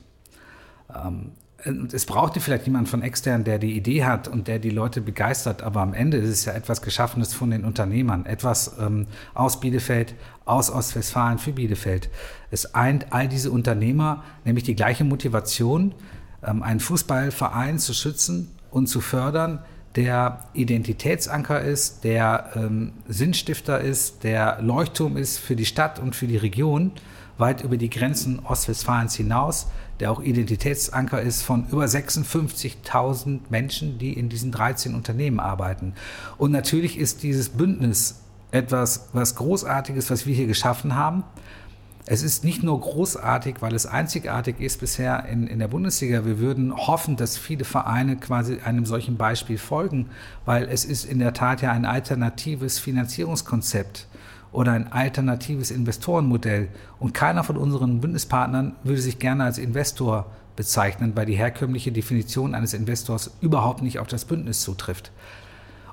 [0.95, 1.33] Ähm,
[1.93, 5.63] es braucht vielleicht jemand von extern, der die Idee hat und der die Leute begeistert,
[5.63, 10.15] aber am Ende ist es ja etwas Geschaffenes von den Unternehmern, etwas ähm, aus Bielefeld,
[10.45, 12.11] aus Ostwestfalen für Bielefeld.
[12.53, 15.95] Es eint all diese Unternehmer, nämlich die gleiche Motivation,
[16.47, 19.65] ähm, einen Fußballverein zu schützen und zu fördern,
[19.99, 26.29] der Identitätsanker ist, der ähm, Sinnstifter ist, der Leuchtturm ist für die Stadt und für
[26.29, 26.93] die Region,
[27.37, 29.67] weit über die Grenzen Ostwestfalens hinaus,
[29.99, 35.95] der auch Identitätsanker ist von über 56.000 Menschen, die in diesen 13 Unternehmen arbeiten.
[36.37, 38.21] Und natürlich ist dieses Bündnis
[38.53, 41.25] etwas, was Großartiges, was wir hier geschaffen haben.
[42.11, 46.25] Es ist nicht nur großartig, weil es einzigartig ist bisher in, in der Bundesliga.
[46.25, 50.09] Wir würden hoffen, dass viele Vereine quasi einem solchen Beispiel folgen,
[50.47, 54.07] weil es ist in der Tat ja ein alternatives Finanzierungskonzept
[54.53, 56.69] oder ein alternatives Investorenmodell.
[56.99, 62.55] Und keiner von unseren Bündnispartnern würde sich gerne als Investor bezeichnen, weil die herkömmliche Definition
[62.55, 65.13] eines Investors überhaupt nicht auf das Bündnis zutrifft.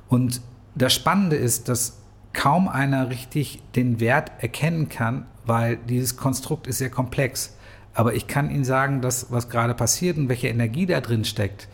[0.08, 0.40] Und
[0.76, 1.98] das Spannende ist, dass
[2.32, 7.56] kaum einer richtig den Wert erkennen kann, weil dieses Konstrukt ist sehr komplex.
[7.94, 11.68] Aber ich kann Ihnen sagen, dass was gerade passiert und welche Energie da drin steckt,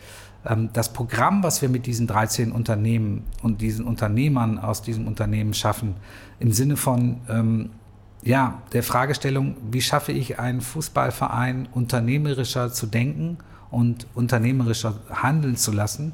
[0.45, 5.53] ähm, das Programm, was wir mit diesen 13 Unternehmen und diesen Unternehmern aus diesem Unternehmen
[5.53, 5.95] schaffen,
[6.39, 7.69] im Sinne von ähm,
[8.23, 13.39] ja, der Fragestellung, wie schaffe ich einen Fußballverein unternehmerischer zu denken
[13.71, 16.13] und unternehmerischer handeln zu lassen,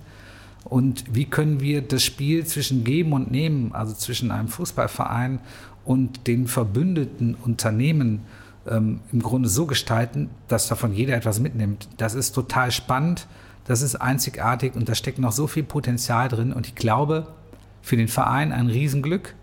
[0.69, 5.39] und wie können wir das Spiel zwischen Geben und Nehmen, also zwischen einem Fußballverein
[5.87, 8.25] und den verbündeten Unternehmen
[8.67, 11.87] ähm, im Grunde so gestalten, dass davon jeder etwas mitnimmt.
[11.95, 13.25] Das ist total spannend,
[13.63, 16.51] das ist einzigartig und da steckt noch so viel Potenzial drin.
[16.51, 17.27] Und ich glaube,
[17.81, 19.33] für den Verein ein Riesenglück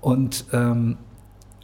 [0.00, 0.96] und ähm,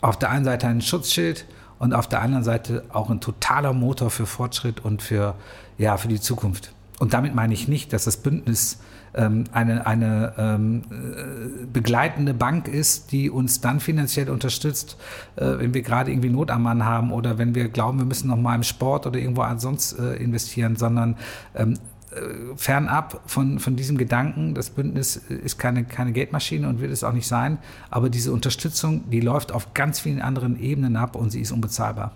[0.00, 1.44] auf der einen Seite ein Schutzschild
[1.80, 5.34] und auf der anderen Seite auch ein totaler Motor für Fortschritt und für,
[5.78, 6.72] ja, für die Zukunft.
[7.00, 8.78] Und damit meine ich nicht, dass das Bündnis
[9.14, 14.96] eine, eine ähm, äh, begleitende Bank ist, die uns dann finanziell unterstützt,
[15.36, 18.28] äh, wenn wir gerade irgendwie Not am Mann haben oder wenn wir glauben, wir müssen
[18.28, 21.16] noch mal im Sport oder irgendwo sonst äh, investieren, sondern
[21.54, 21.74] ähm,
[22.10, 27.04] äh, fernab von, von diesem Gedanken, das Bündnis ist keine, keine Geldmaschine und wird es
[27.04, 27.58] auch nicht sein,
[27.90, 32.12] aber diese Unterstützung, die läuft auf ganz vielen anderen Ebenen ab und sie ist unbezahlbar.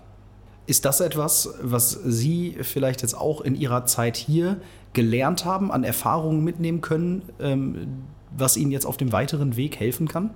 [0.67, 4.57] Ist das etwas, was Sie vielleicht jetzt auch in Ihrer Zeit hier
[4.91, 8.03] gelernt haben, an Erfahrungen mitnehmen können, ähm,
[8.37, 10.29] was Ihnen jetzt auf dem weiteren Weg helfen kann?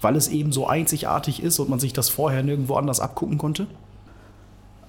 [0.00, 3.68] Weil es eben so einzigartig ist und man sich das vorher nirgendwo anders abgucken konnte?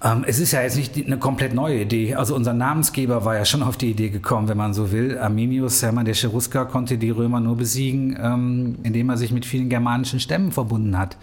[0.03, 2.15] Ähm, es ist ja jetzt nicht eine komplett neue Idee.
[2.15, 5.17] Also unser Namensgeber war ja schon auf die Idee gekommen, wenn man so will.
[5.17, 9.69] Arminius Hermann der Cherusker konnte die Römer nur besiegen, ähm, indem er sich mit vielen
[9.69, 11.17] germanischen Stämmen verbunden hat.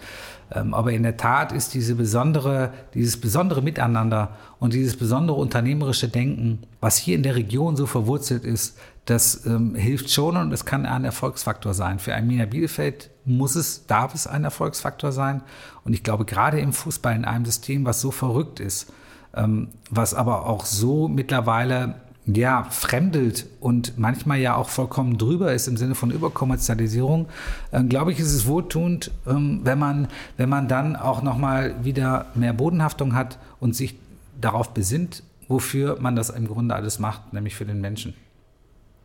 [0.51, 6.07] Ähm, aber in der Tat ist diese besondere, dieses besondere Miteinander und dieses besondere unternehmerische
[6.07, 10.65] Denken, was hier in der Region so verwurzelt ist, das ähm, hilft schon und es
[10.65, 11.99] kann ein Erfolgsfaktor sein.
[11.99, 15.41] Für Arminia Bielefeld muss es, darf es ein Erfolgsfaktor sein.
[15.83, 18.91] Und ich glaube, gerade im Fußball, in einem System, was so verrückt ist,
[19.35, 21.95] ähm, was aber auch so mittlerweile
[22.27, 27.27] ja, fremdelt und manchmal ja auch vollkommen drüber ist im Sinne von Überkommerzialisierung,
[27.71, 30.07] äh, glaube ich, ist es wohltuend, ähm, wenn, man,
[30.37, 33.95] wenn man dann auch nochmal wieder mehr Bodenhaftung hat und sich
[34.41, 38.15] darauf besinnt, wofür man das im Grunde alles macht, nämlich für den Menschen.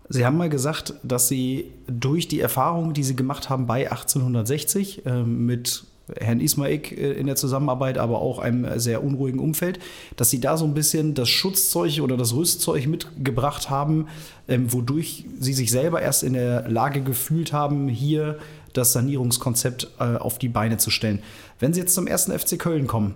[0.08, 5.06] Sie haben mal gesagt, dass Sie durch die Erfahrungen, die Sie gemacht haben bei 1860
[5.06, 5.84] äh, mit
[6.20, 9.78] Herrn Ismaik äh, in der Zusammenarbeit, aber auch einem sehr unruhigen Umfeld,
[10.16, 14.06] dass sie da so ein bisschen das Schutzzeug oder das Rüstzeug mitgebracht haben,
[14.48, 18.38] ähm, wodurch sie sich selber erst in der Lage gefühlt haben, hier
[18.72, 21.20] das Sanierungskonzept äh, auf die Beine zu stellen.
[21.58, 23.14] Wenn Sie jetzt zum ersten FC Köln kommen,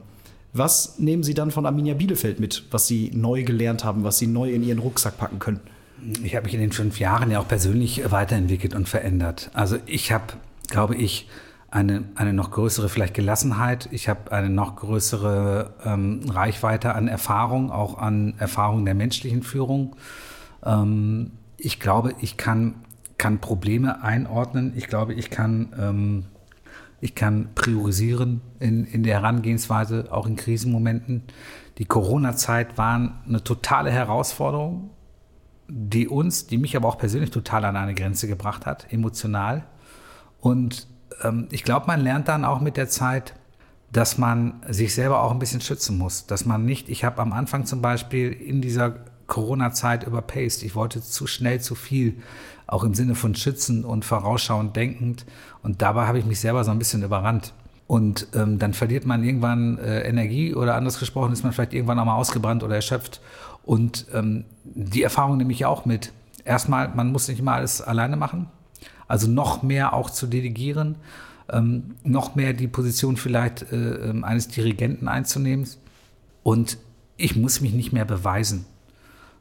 [0.53, 4.27] was nehmen Sie dann von Arminia Bielefeld mit, was Sie neu gelernt haben, was Sie
[4.27, 5.61] neu in Ihren Rucksack packen können?
[6.23, 9.51] Ich habe mich in den fünf Jahren ja auch persönlich weiterentwickelt und verändert.
[9.55, 10.35] Also ich habe,
[10.69, 11.29] glaube ich,
[11.75, 13.89] eine, eine noch größere vielleicht Gelassenheit.
[13.91, 19.97] Ich habe eine noch größere ähm, Reichweite an Erfahrung, auch an Erfahrung der menschlichen Führung.
[20.65, 22.77] Ähm, ich glaube, ich kann,
[23.19, 24.73] kann Probleme einordnen.
[24.77, 26.25] Ich glaube, ich kann, ähm,
[27.01, 31.25] ich kann priorisieren in, in der Herangehensweise, auch in Krisenmomenten.
[31.79, 34.91] Die Corona-Zeit war eine totale Herausforderung,
[35.67, 39.65] die uns, die mich aber auch persönlich total an eine Grenze gebracht hat, emotional.
[40.39, 43.35] Und ähm, ich glaube, man lernt dann auch mit der Zeit,
[43.93, 46.27] dass man sich selber auch ein bisschen schützen muss.
[46.27, 48.97] Dass man nicht, ich habe am Anfang zum Beispiel in dieser
[49.27, 50.63] Corona-Zeit überpaced.
[50.63, 52.21] Ich wollte zu schnell zu viel,
[52.67, 55.25] auch im Sinne von schützen und vorausschauend denkend.
[55.63, 57.55] Und dabei habe ich mich selber so ein bisschen überrannt.
[57.87, 61.99] Und ähm, dann verliert man irgendwann äh, Energie oder anders gesprochen ist man vielleicht irgendwann
[61.99, 63.21] auch mal ausgebrannt oder erschöpft.
[63.63, 66.13] Und ähm, die Erfahrung nehme ich auch mit.
[66.45, 68.49] Erstmal, man muss nicht immer alles alleine machen.
[69.09, 70.97] Also noch mehr auch zu delegieren,
[71.51, 75.69] ähm, noch mehr die Position vielleicht äh, ähm, eines Dirigenten einzunehmen.
[76.43, 76.79] Und
[77.17, 78.67] ich muss mich nicht mehr beweisen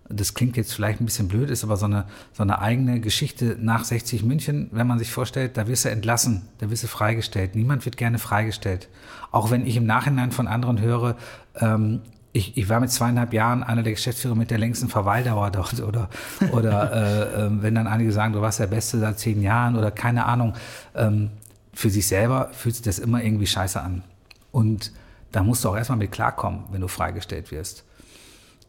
[0.09, 3.57] das klingt jetzt vielleicht ein bisschen blöd, ist aber so eine, so eine eigene Geschichte
[3.59, 7.55] nach 60 München, wenn man sich vorstellt, da wirst du entlassen, da wirst du freigestellt.
[7.55, 8.89] Niemand wird gerne freigestellt.
[9.31, 11.15] Auch wenn ich im Nachhinein von anderen höre,
[11.55, 12.01] ähm,
[12.33, 16.09] ich, ich war mit zweieinhalb Jahren einer der Geschäftsführer mit der längsten Verweildauer dort oder,
[16.51, 19.91] oder äh, äh, wenn dann einige sagen, du warst der Beste seit zehn Jahren oder
[19.91, 20.55] keine Ahnung,
[20.95, 21.29] ähm,
[21.73, 24.03] für sich selber fühlt sich das immer irgendwie scheiße an.
[24.51, 24.91] Und
[25.31, 27.83] da musst du auch erstmal mit klarkommen, wenn du freigestellt wirst.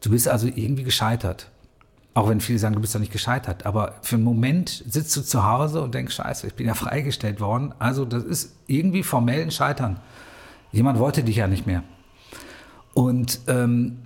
[0.01, 1.49] Du bist also irgendwie gescheitert.
[2.15, 3.65] Auch wenn viele sagen, du bist doch nicht gescheitert.
[3.65, 7.39] Aber für einen Moment sitzt du zu Hause und denkst, scheiße, ich bin ja freigestellt
[7.39, 7.73] worden.
[7.77, 9.99] Also das ist irgendwie formell ein Scheitern.
[10.71, 11.83] Jemand wollte dich ja nicht mehr.
[12.95, 13.97] Und ähm,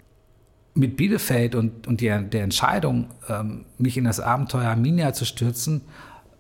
[0.74, 5.82] mit Bielefeld und, und der, der Entscheidung, ähm, mich in das Abenteuer Arminia zu stürzen,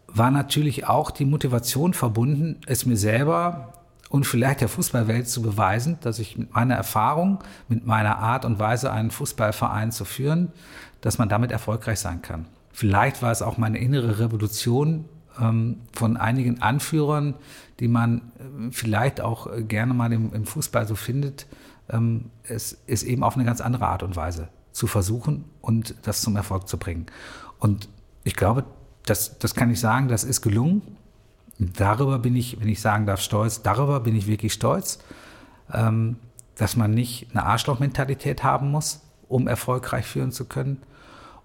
[0.07, 3.73] war natürlich auch die Motivation verbunden, es mir selber
[4.09, 8.57] und vielleicht der Fußballwelt zu beweisen, dass ich mit meiner Erfahrung, mit meiner Art und
[8.57, 10.51] Weise einen Fußballverein zu führen,
[11.01, 12.47] dass man damit erfolgreich sein kann.
[12.73, 15.05] Vielleicht war es auch meine innere Revolution
[15.39, 17.35] ähm, von einigen Anführern,
[17.79, 21.45] die man äh, vielleicht auch äh, gerne mal im, im Fußball so findet,
[21.89, 26.21] ähm, es ist eben auf eine ganz andere Art und Weise zu versuchen und das
[26.21, 27.07] zum Erfolg zu bringen.
[27.59, 27.89] Und
[28.23, 28.65] ich glaube,
[29.05, 30.81] das, das kann ich sagen, das ist gelungen.
[31.57, 33.61] Darüber bin ich, wenn ich sagen darf, stolz.
[33.61, 34.99] Darüber bin ich wirklich stolz,
[35.73, 36.17] ähm,
[36.55, 40.81] dass man nicht eine Arschlochmentalität haben muss, um erfolgreich führen zu können.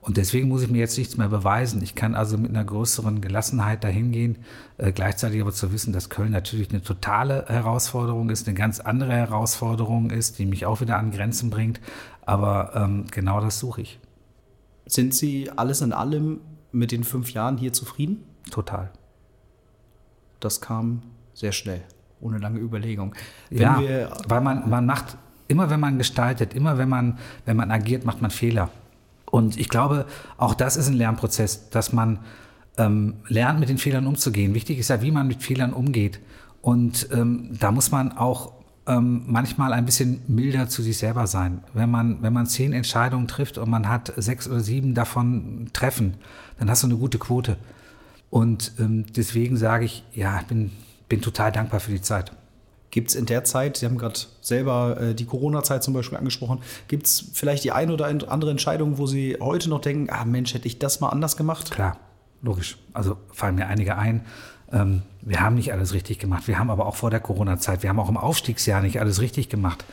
[0.04, 1.82] Und deswegen muss ich mir jetzt nichts mehr beweisen.
[1.82, 4.38] Ich kann also mit einer größeren Gelassenheit dahingehen,
[4.76, 9.12] äh, gleichzeitig aber zu wissen, dass Köln natürlich eine totale Herausforderung ist, eine ganz andere
[9.12, 11.80] Herausforderung ist, die mich auch wieder an Grenzen bringt.
[12.26, 13.98] Aber ähm, genau das suche ich.
[14.86, 16.40] Sind Sie alles in allem
[16.70, 18.24] mit den fünf Jahren hier zufrieden?
[18.50, 18.90] Total
[20.44, 21.82] das kam sehr schnell,
[22.20, 23.14] ohne lange Überlegung.
[23.50, 25.16] Wenn ja, weil man, man macht,
[25.48, 28.70] immer wenn man gestaltet, immer wenn man, wenn man agiert, macht man Fehler.
[29.34, 32.20] Und ich glaube, auch das ist ein Lernprozess, dass man
[32.78, 34.54] ähm, lernt, mit den Fehlern umzugehen.
[34.54, 36.20] Wichtig ist ja, wie man mit Fehlern umgeht.
[36.62, 38.52] Und ähm, da muss man auch
[38.86, 41.64] ähm, manchmal ein bisschen milder zu sich selber sein.
[41.72, 46.14] Wenn man, wenn man zehn Entscheidungen trifft und man hat sechs oder sieben davon treffen,
[46.60, 47.56] dann hast du eine gute Quote.
[48.30, 50.70] Und ähm, deswegen sage ich, ja, ich bin,
[51.08, 52.30] bin total dankbar für die Zeit.
[52.94, 56.60] Gibt es in der Zeit, Sie haben gerade selber äh, die Corona-Zeit zum Beispiel angesprochen,
[56.86, 60.54] gibt es vielleicht die eine oder andere Entscheidung, wo Sie heute noch denken, ah Mensch,
[60.54, 61.72] hätte ich das mal anders gemacht?
[61.72, 61.96] Klar,
[62.40, 62.78] logisch.
[62.92, 64.24] Also fallen mir einige ein.
[64.70, 66.46] Ähm, wir haben nicht alles richtig gemacht.
[66.46, 69.48] Wir haben aber auch vor der Corona-Zeit, wir haben auch im Aufstiegsjahr nicht alles richtig
[69.48, 69.84] gemacht.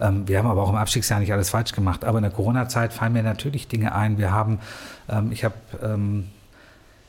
[0.00, 2.04] Ähm, wir haben aber auch im Abstiegsjahr nicht alles falsch gemacht.
[2.04, 4.18] Aber in der Corona-Zeit fallen mir natürlich Dinge ein.
[4.18, 4.58] Wir haben,
[5.08, 6.24] ähm, ich habe ähm,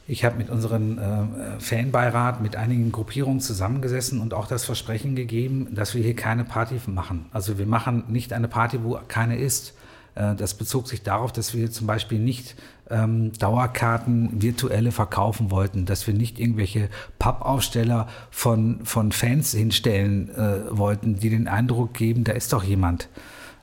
[0.09, 5.67] ich habe mit unserem äh, Fanbeirat, mit einigen Gruppierungen zusammengesessen und auch das Versprechen gegeben,
[5.71, 7.25] dass wir hier keine Party machen.
[7.31, 9.75] Also wir machen nicht eine Party, wo keine ist.
[10.15, 12.55] Äh, das bezog sich darauf, dass wir zum Beispiel nicht
[12.89, 20.75] ähm, Dauerkarten virtuelle verkaufen wollten, dass wir nicht irgendwelche Pappaufsteller von, von Fans hinstellen äh,
[20.75, 23.09] wollten, die den Eindruck geben, da ist doch jemand.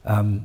[0.04, 0.44] Ähm,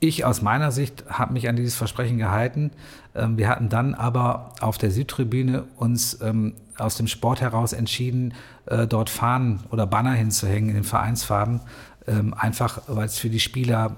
[0.00, 2.70] ich aus meiner Sicht habe mich an dieses Versprechen gehalten.
[3.14, 8.34] Ähm, wir hatten dann aber auf der Südtribüne uns ähm, aus dem Sport heraus entschieden,
[8.66, 11.60] äh, dort Fahnen oder Banner hinzuhängen in den Vereinsfarben,
[12.06, 13.96] ähm, einfach weil es für die Spieler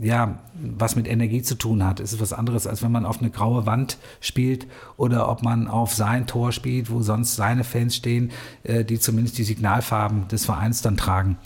[0.00, 1.98] ja, was mit Energie zu tun hat.
[1.98, 5.66] Es ist was anderes, als wenn man auf eine graue Wand spielt oder ob man
[5.66, 8.30] auf sein Tor spielt, wo sonst seine Fans stehen,
[8.62, 11.38] äh, die zumindest die Signalfarben des Vereins dann tragen.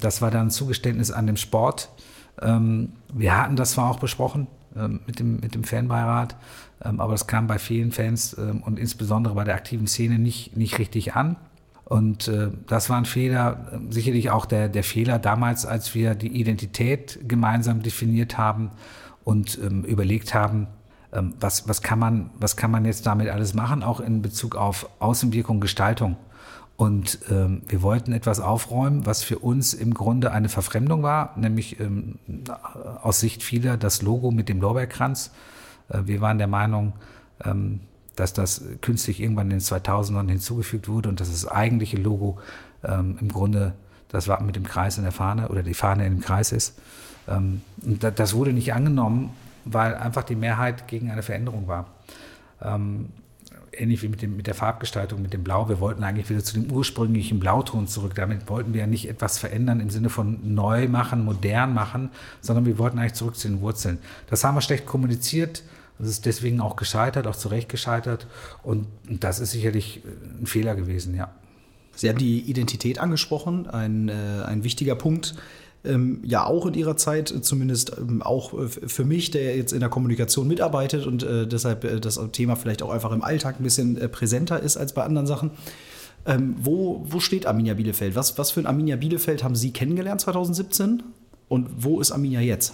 [0.00, 1.90] das war dann ein Zugeständnis an dem Sport
[2.36, 6.36] wir hatten das zwar auch besprochen ähm, mit, dem, mit dem Fanbeirat,
[6.84, 10.56] ähm, aber das kam bei vielen Fans ähm, und insbesondere bei der aktiven Szene nicht,
[10.56, 11.36] nicht richtig an.
[11.84, 16.28] Und äh, das war ein Fehler, sicherlich auch der, der Fehler damals, als wir die
[16.28, 18.70] Identität gemeinsam definiert haben
[19.22, 20.66] und ähm, überlegt haben,
[21.12, 24.56] ähm, was, was, kann man, was kann man jetzt damit alles machen, auch in Bezug
[24.56, 26.16] auf Außenwirkung, Gestaltung.
[26.76, 31.78] Und ähm, wir wollten etwas aufräumen, was für uns im Grunde eine Verfremdung war, nämlich
[31.78, 32.18] ähm,
[33.00, 35.30] aus Sicht vieler das Logo mit dem Lorbeerkranz.
[35.88, 36.94] Äh, wir waren der Meinung,
[37.44, 37.80] ähm,
[38.16, 42.38] dass das künstlich irgendwann in den 2000ern hinzugefügt wurde und dass das eigentliche Logo
[42.82, 43.74] ähm, im Grunde
[44.08, 46.78] das Wappen mit dem Kreis in der Fahne oder die Fahne in dem Kreis ist.
[47.28, 49.30] Ähm, und das wurde nicht angenommen,
[49.64, 51.86] weil einfach die Mehrheit gegen eine Veränderung war.
[53.78, 55.68] Ähnlich wie mit, dem, mit der Farbgestaltung, mit dem Blau.
[55.68, 58.14] Wir wollten eigentlich wieder zu dem ursprünglichen Blauton zurück.
[58.14, 62.10] Damit wollten wir ja nicht etwas verändern im Sinne von neu machen, modern machen,
[62.40, 63.98] sondern wir wollten eigentlich zurück zu den Wurzeln.
[64.28, 65.62] Das haben wir schlecht kommuniziert.
[65.98, 68.26] Das ist deswegen auch gescheitert, auch zu Recht gescheitert.
[68.62, 70.02] Und das ist sicherlich
[70.40, 71.32] ein Fehler gewesen, ja.
[71.96, 75.36] Sie haben die Identität angesprochen, ein, äh, ein wichtiger Punkt
[75.84, 79.80] ähm, ja auch in ihrer Zeit, zumindest ähm, auch äh, für mich, der jetzt in
[79.80, 83.62] der Kommunikation mitarbeitet und äh, deshalb äh, das Thema vielleicht auch einfach im Alltag ein
[83.62, 85.50] bisschen äh, präsenter ist als bei anderen Sachen.
[86.26, 88.14] Ähm, wo, wo steht Arminia Bielefeld?
[88.14, 91.02] Was, was für ein Arminia Bielefeld haben Sie kennengelernt 2017?
[91.48, 92.72] Und wo ist Arminia jetzt?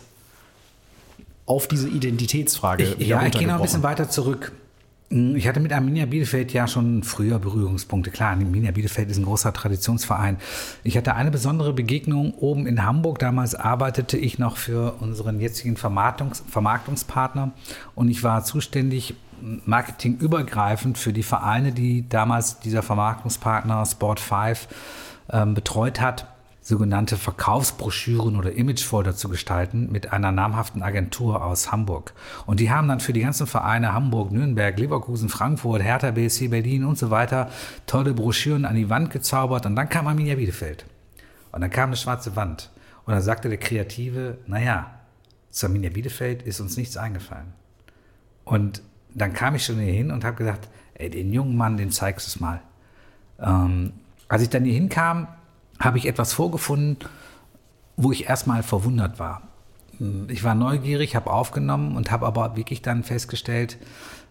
[1.47, 2.95] Auf diese Identitätsfrage.
[2.99, 4.53] Ich, ja, ich gehe noch ein bisschen weiter zurück.
[5.11, 8.11] Hm, ich hatte mit Arminia Bielefeld ja schon früher Berührungspunkte.
[8.11, 10.39] Klar, Arminia Bielefeld ist ein großer Traditionsverein.
[10.85, 13.19] Ich hatte eine besondere Begegnung oben in Hamburg.
[13.19, 17.53] Damals arbeitete ich noch für unseren jetzigen Vermarktungs Vermarktungspartner
[17.95, 19.15] und ich war zuständig
[19.65, 24.69] marketingübergreifend für die Vereine, die damals dieser Vermarktungspartner Sport 5
[25.33, 26.27] ähm, betreut hat
[26.63, 32.13] sogenannte Verkaufsbroschüren oder Imagefolder zu gestalten mit einer namhaften Agentur aus Hamburg.
[32.47, 36.85] Und die haben dann für die ganzen Vereine Hamburg, Nürnberg, Leverkusen, Frankfurt, Hertha BSC Berlin
[36.85, 37.51] und so weiter
[37.87, 40.85] tolle Broschüren an die Wand gezaubert und dann kam Arminia Bielefeld.
[41.53, 42.71] Und dann kam eine schwarze Wand.
[43.07, 44.91] Und dann sagte der Kreative, naja,
[45.51, 47.53] zu Arminia Bielefeld ist uns nichts eingefallen.
[48.45, 48.83] Und
[49.15, 52.27] dann kam ich schon hier hin und habe gesagt, ey, den jungen Mann, den zeigst
[52.27, 52.61] du es mal.
[53.41, 53.95] Ähm,
[54.29, 55.27] als ich dann hier hinkam,
[55.81, 56.99] habe ich etwas vorgefunden,
[57.97, 59.43] wo ich erstmal verwundert war.
[60.29, 63.79] Ich war neugierig, habe aufgenommen und habe aber wirklich dann festgestellt,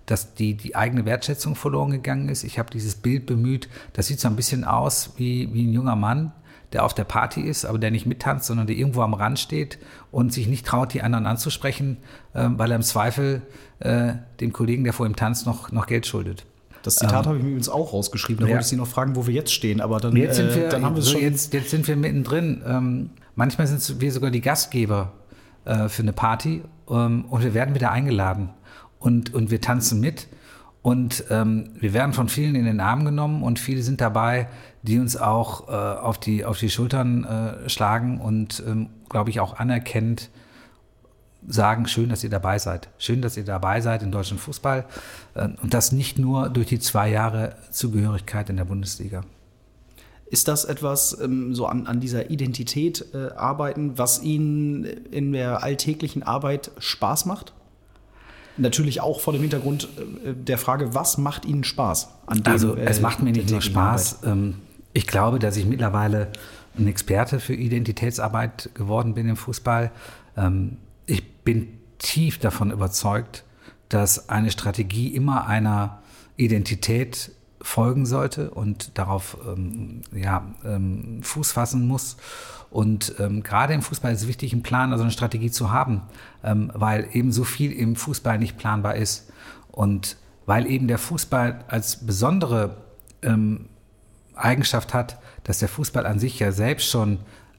[0.06, 2.44] dass die, die eigene Wertschätzung verloren gegangen ist.
[2.44, 5.96] Ich habe dieses Bild bemüht, das sieht so ein bisschen aus wie, wie ein junger
[5.96, 6.32] Mann,
[6.74, 9.78] der auf der Party ist, aber der nicht mittanzt, sondern der irgendwo am Rand steht
[10.12, 11.98] und sich nicht traut, die anderen anzusprechen,
[12.34, 13.44] äh, weil er im Zweifel
[13.80, 16.46] äh, dem Kollegen, der vor ihm tanzt, noch, noch Geld schuldet.
[16.84, 18.42] Das Zitat ähm, habe ich mir übrigens auch rausgeschrieben.
[18.42, 18.54] Da ja.
[18.54, 19.82] wollte ich Sie noch fragen, wo wir jetzt stehen.
[19.82, 21.22] Aber dann, jetzt sind äh, wir, äh, dann haben wir so schon.
[21.22, 22.62] Jetzt, jetzt sind wir mittendrin.
[22.66, 25.14] Ähm, manchmal sind wir sogar die Gastgeber
[25.66, 28.50] äh, für eine Party ähm, und wir werden wieder eingeladen
[29.00, 30.28] und, und wir tanzen mit.
[30.82, 34.48] Und ähm, wir werden von vielen in den Arm genommen und viele sind dabei,
[34.82, 39.42] die uns auch äh, auf, die, auf die Schultern äh, schlagen und, ähm, glaube ich,
[39.42, 40.30] auch anerkennt,
[41.48, 42.90] sagen, schön, dass ihr dabei seid.
[42.98, 44.86] Schön, dass ihr dabei seid im deutschen Fußball.
[45.36, 49.24] Äh, und das nicht nur durch die zwei Jahre Zugehörigkeit in der Bundesliga.
[50.30, 55.64] Ist das etwas, ähm, so an, an dieser Identität äh, arbeiten, was Ihnen in der
[55.64, 57.54] alltäglichen Arbeit Spaß macht?
[58.58, 59.88] Natürlich auch vor dem Hintergrund
[60.24, 62.10] äh, der Frage, was macht Ihnen Spaß?
[62.28, 64.24] An dem, also es macht mir nicht nur Spaß.
[64.24, 64.32] Arbeit?
[64.32, 64.56] Ähm,
[64.94, 66.28] ich glaube, dass ich mittlerweile
[66.78, 69.92] ein Experte für Identitätsarbeit geworden bin im Fußball.
[71.50, 73.44] Ich bin tief davon überzeugt,
[73.90, 76.04] dass eine Strategie immer einer
[76.38, 82.18] Identität folgen sollte und darauf ähm, ja, ähm, Fuß fassen muss.
[82.70, 86.04] Und ähm, gerade im Fußball ist es wichtig, einen Plan, also eine Strategie zu haben,
[86.44, 89.32] ähm, weil eben so viel im Fußball nicht planbar ist.
[89.72, 92.78] Und weil eben der Fußball als besondere
[93.24, 93.70] ähm,
[94.36, 97.18] Eigenschaft hat, dass der Fußball an sich ja selbst schon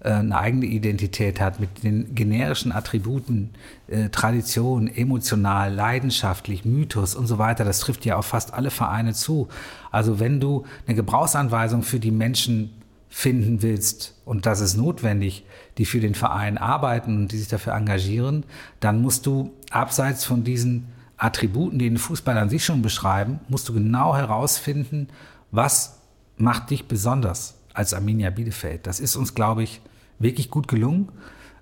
[0.09, 3.51] eine eigene Identität hat mit den generischen Attributen,
[3.87, 7.65] äh, Tradition, emotional, leidenschaftlich, Mythos und so weiter.
[7.65, 9.49] Das trifft ja auf fast alle Vereine zu.
[9.91, 12.71] Also wenn du eine Gebrauchsanweisung für die Menschen
[13.11, 15.45] finden willst, und das ist notwendig,
[15.77, 18.45] die für den Verein arbeiten und die sich dafür engagieren,
[18.79, 20.87] dann musst du abseits von diesen
[21.19, 25.09] Attributen, die den Fußball an sich schon beschreiben, musst du genau herausfinden,
[25.51, 26.01] was
[26.39, 28.87] macht dich besonders als Arminia Bielefeld.
[28.87, 29.83] Das ist uns, glaube ich,
[30.21, 31.09] wirklich gut gelungen.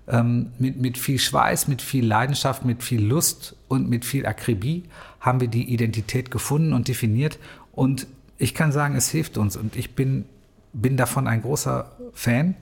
[0.07, 4.83] Ähm, mit, mit viel Schweiß, mit viel Leidenschaft, mit viel Lust und mit viel Akribie
[5.19, 7.39] haben wir die Identität gefunden und definiert.
[7.71, 8.07] Und
[8.37, 9.55] ich kann sagen, es hilft uns.
[9.55, 10.25] Und ich bin,
[10.73, 12.55] bin davon ein großer Fan.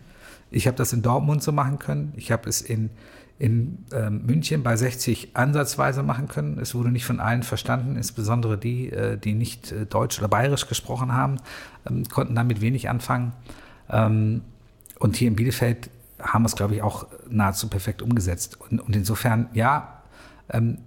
[0.52, 2.14] Ich habe das in Dortmund so machen können.
[2.18, 2.90] Ich habe es in,
[3.40, 6.58] in ähm, München bei 60 ansatzweise machen können.
[6.60, 10.68] Es wurde nicht von allen verstanden, insbesondere die, äh, die nicht äh, Deutsch oder Bayerisch
[10.68, 11.38] gesprochen haben,
[11.88, 13.34] ähm, konnten damit wenig anfangen.
[13.90, 14.42] Ähm,
[15.00, 15.90] und hier in Bielefeld
[16.20, 18.60] haben wir es, glaube ich, auch nahezu perfekt umgesetzt.
[18.60, 20.02] Und, und insofern, ja,
[20.50, 20.80] ähm,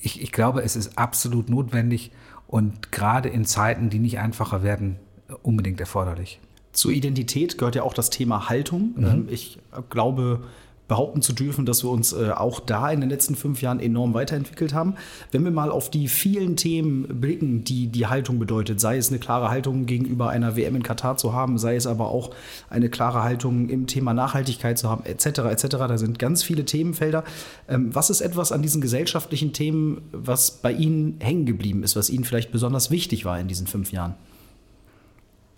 [0.00, 2.12] ich, ich glaube, es ist absolut notwendig
[2.46, 4.96] und gerade in Zeiten, die nicht einfacher werden,
[5.42, 6.40] unbedingt erforderlich.
[6.72, 8.94] Zur Identität gehört ja auch das Thema Haltung.
[8.96, 9.28] Mhm.
[9.30, 9.58] Ich
[9.90, 10.44] glaube,
[10.88, 14.14] behaupten zu dürfen, dass wir uns äh, auch da in den letzten fünf Jahren enorm
[14.14, 14.94] weiterentwickelt haben.
[15.30, 19.18] Wenn wir mal auf die vielen Themen blicken, die die Haltung bedeutet, sei es eine
[19.18, 22.30] klare Haltung gegenüber einer WM in Katar zu haben, sei es aber auch
[22.68, 27.24] eine klare Haltung im Thema Nachhaltigkeit zu haben, etc., etc., da sind ganz viele Themenfelder.
[27.68, 32.10] Ähm, was ist etwas an diesen gesellschaftlichen Themen, was bei Ihnen hängen geblieben ist, was
[32.10, 34.14] Ihnen vielleicht besonders wichtig war in diesen fünf Jahren?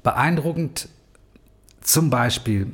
[0.02, 0.88] Beeindruckend
[1.80, 2.68] zum Beispiel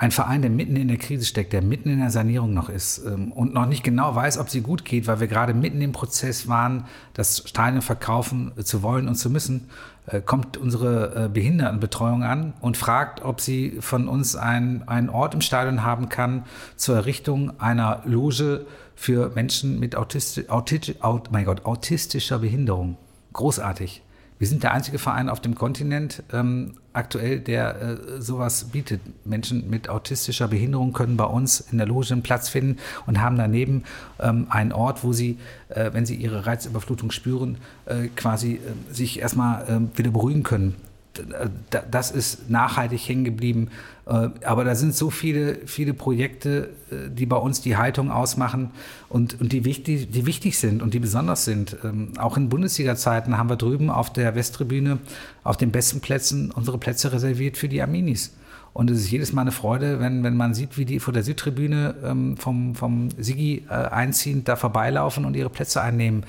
[0.00, 3.04] ein Verein, der mitten in der Krise steckt, der mitten in der Sanierung noch ist
[3.04, 5.90] ähm, und noch nicht genau weiß, ob sie gut geht, weil wir gerade mitten im
[5.90, 6.84] Prozess waren,
[7.14, 9.68] das Stadion verkaufen zu wollen und zu müssen,
[10.06, 15.34] äh, kommt unsere äh, Behindertenbetreuung an und fragt, ob sie von uns ein, einen Ort
[15.34, 16.44] im Stadion haben kann
[16.76, 22.96] zur Errichtung einer Loge für Menschen mit Autisti Autisti Aut mein Gott, autistischer Behinderung.
[23.32, 24.02] Großartig.
[24.38, 29.00] Wir sind der einzige Verein auf dem Kontinent ähm, aktuell, der äh, sowas bietet.
[29.24, 33.36] Menschen mit autistischer Behinderung können bei uns in der Loge einen Platz finden und haben
[33.36, 33.84] daneben
[34.20, 35.38] ähm, einen Ort, wo sie,
[35.70, 40.76] äh, wenn sie ihre Reizüberflutung spüren, äh, quasi äh, sich erstmal ähm, wieder beruhigen können
[41.90, 43.68] das ist nachhaltig hängen geblieben.
[44.08, 48.70] Äh, aber da sind so viele, viele Projekte, äh, die bei uns die Haltung ausmachen
[49.08, 51.76] und, und die, wichtig, die wichtig sind und die besonders sind.
[51.84, 54.98] Ähm, auch in Bundesliga-Zeiten haben wir drüben auf der Westtribüne
[55.44, 58.34] auf den besten Plätzen unsere Plätze reserviert für die Arminis.
[58.72, 61.22] Und es ist jedes Mal eine Freude, wenn, wenn man sieht, wie die vor der
[61.22, 66.24] Südtribüne ähm, vom, vom Sigi äh, einziehend da vorbeilaufen und ihre Plätze einnehmen.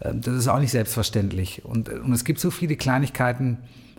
[0.00, 1.64] das ist auch nicht selbstverständlich.
[1.64, 3.58] Und, und es gibt so viele Kleinigkeiten,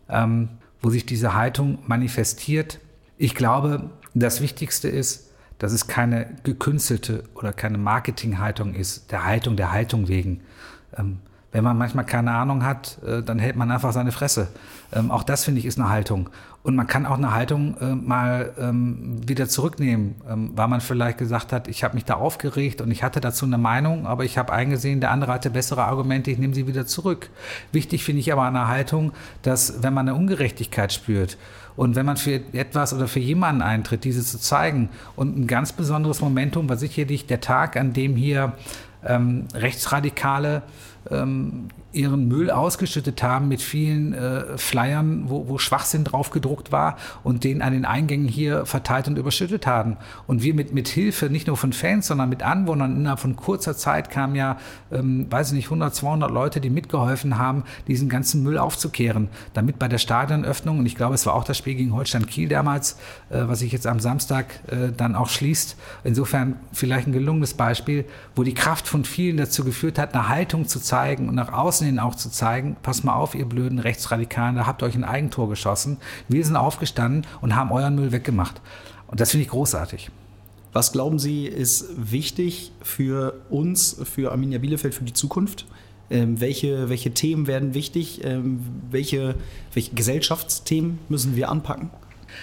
[0.10, 0.50] ähm,
[0.82, 2.80] wo sich diese Haltung manifestiert.
[3.18, 9.56] Ich glaube, das Wichtigste ist, dass es keine gekünstelte oder keine Marketinghaltung ist, der Haltung
[9.58, 10.42] der Haltung wegen.
[10.98, 11.20] Ähm,
[11.52, 14.50] wenn man manchmal keine Ahnung hat, äh, dann hält man einfach seine Fresse.
[14.94, 16.30] Ähm, auch das finde ich ist eine Haltung.
[16.62, 21.18] Und man kann auch eine Haltung äh, mal ähm, wieder zurücknehmen, ähm, weil man vielleicht
[21.18, 24.38] gesagt hat, ich habe mich da aufgeregt und ich hatte dazu eine Meinung, aber ich
[24.38, 27.30] habe eingesehen, der andere hatte bessere Argumente, ich nehme sie wieder zurück.
[27.72, 31.38] Wichtig finde ich aber eine Haltung, dass wenn man eine Ungerechtigkeit spürt
[31.78, 35.72] und wenn man für etwas oder für jemanden eintritt, diese zu zeigen und ein ganz
[35.72, 38.52] besonderes Momentum war sicherlich der Tag, an dem hier
[39.06, 40.64] ähm, Rechtsradikale
[41.10, 46.98] ähm, ihren Müll ausgeschüttet haben mit vielen äh, Flyern, wo, wo Schwachsinn drauf gedruckt war
[47.24, 49.98] und den an den Eingängen hier verteilt und überschüttet haben.
[50.28, 53.76] Und wir mit, mit Hilfe nicht nur von Fans, sondern mit Anwohnern innerhalb von kurzer
[53.76, 54.58] Zeit kamen ja,
[54.92, 59.80] ähm, weiß ich nicht, 100, 200 Leute, die mitgeholfen haben, diesen ganzen Müll aufzukehren, damit
[59.80, 62.98] bei der Stadionöffnung, und ich glaube, es war auch das Spiel gegen Holstein Kiel damals,
[63.30, 68.06] äh, was sich jetzt am Samstag äh, dann auch schließt, insofern vielleicht ein gelungenes Beispiel,
[68.36, 71.79] wo die Kraft von vielen dazu geführt hat, eine Haltung zu zeigen und nach außen
[71.86, 75.04] hin auch zu zeigen, pass mal auf, ihr blöden Rechtsradikalen, da habt ihr euch ein
[75.04, 75.98] Eigentor geschossen.
[76.28, 78.62] Wir sind aufgestanden und haben euren Müll weggemacht.
[79.08, 80.12] Und das finde ich großartig.
[80.72, 85.66] Was glauben Sie, ist wichtig für uns, für Arminia Bielefeld, für die Zukunft?
[86.12, 88.24] Ähm, welche, welche Themen werden wichtig?
[88.24, 88.60] Ähm,
[88.92, 89.36] welche,
[89.74, 91.90] welche Gesellschaftsthemen müssen wir anpacken?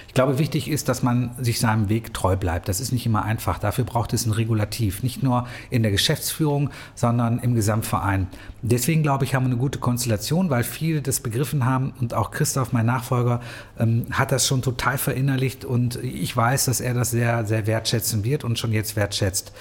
[0.09, 2.68] Ich glaube, wichtig ist, dass man sich seinem Weg treu bleibt.
[2.68, 3.59] Das ist nicht immer einfach.
[3.59, 5.03] Dafür braucht es ein Regulativ.
[5.03, 8.26] Nicht nur in der Geschäftsführung, sondern im Gesamtverein.
[8.62, 12.30] Deswegen glaube ich, haben wir eine gute Konstellation, weil viele das begriffen haben und auch
[12.30, 13.40] Christoph, mein Nachfolger,
[13.78, 18.24] ähm, hat das schon total verinnerlicht und ich weiß, dass er das sehr, sehr wertschätzen
[18.24, 19.53] wird und schon jetzt wertschätzt.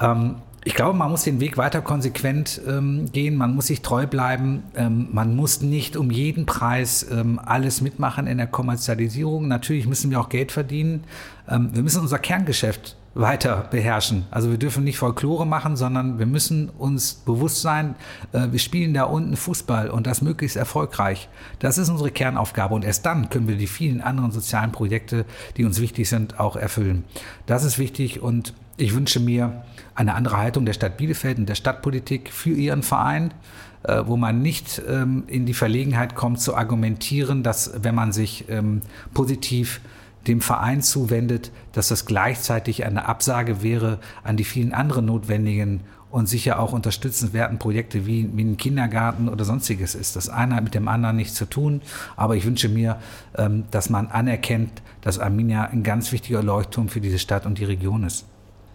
[0.00, 0.36] Ähm,
[0.68, 4.64] ich glaube, man muss den Weg weiter konsequent ähm, gehen, man muss sich treu bleiben,
[4.76, 9.48] ähm, man muss nicht um jeden Preis ähm, alles mitmachen in der Kommerzialisierung.
[9.48, 11.04] Natürlich müssen wir auch Geld verdienen.
[11.48, 14.26] Ähm, wir müssen unser Kerngeschäft weiter beherrschen.
[14.30, 17.94] Also wir dürfen nicht Folklore machen, sondern wir müssen uns bewusst sein,
[18.32, 21.30] äh, wir spielen da unten Fußball und das möglichst erfolgreich.
[21.60, 25.24] Das ist unsere Kernaufgabe und erst dann können wir die vielen anderen sozialen Projekte,
[25.56, 27.04] die uns wichtig sind, auch erfüllen.
[27.46, 29.64] Das ist wichtig und ich wünsche mir
[29.98, 33.34] eine andere Haltung der Stadt Bielefeld und der Stadtpolitik für ihren Verein,
[33.82, 38.48] äh, wo man nicht ähm, in die Verlegenheit kommt zu argumentieren, dass wenn man sich
[38.48, 38.82] ähm,
[39.12, 39.80] positiv
[40.28, 45.80] dem Verein zuwendet, dass das gleichzeitig eine Absage wäre an die vielen anderen notwendigen
[46.10, 50.14] und sicher auch unterstützenswerten Projekte wie, wie ein Kindergarten oder sonstiges ist.
[50.14, 51.82] Das eine hat mit dem anderen nichts zu tun,
[52.14, 52.98] aber ich wünsche mir,
[53.36, 57.64] ähm, dass man anerkennt, dass Arminia ein ganz wichtiger Leuchtturm für diese Stadt und die
[57.64, 58.26] Region ist.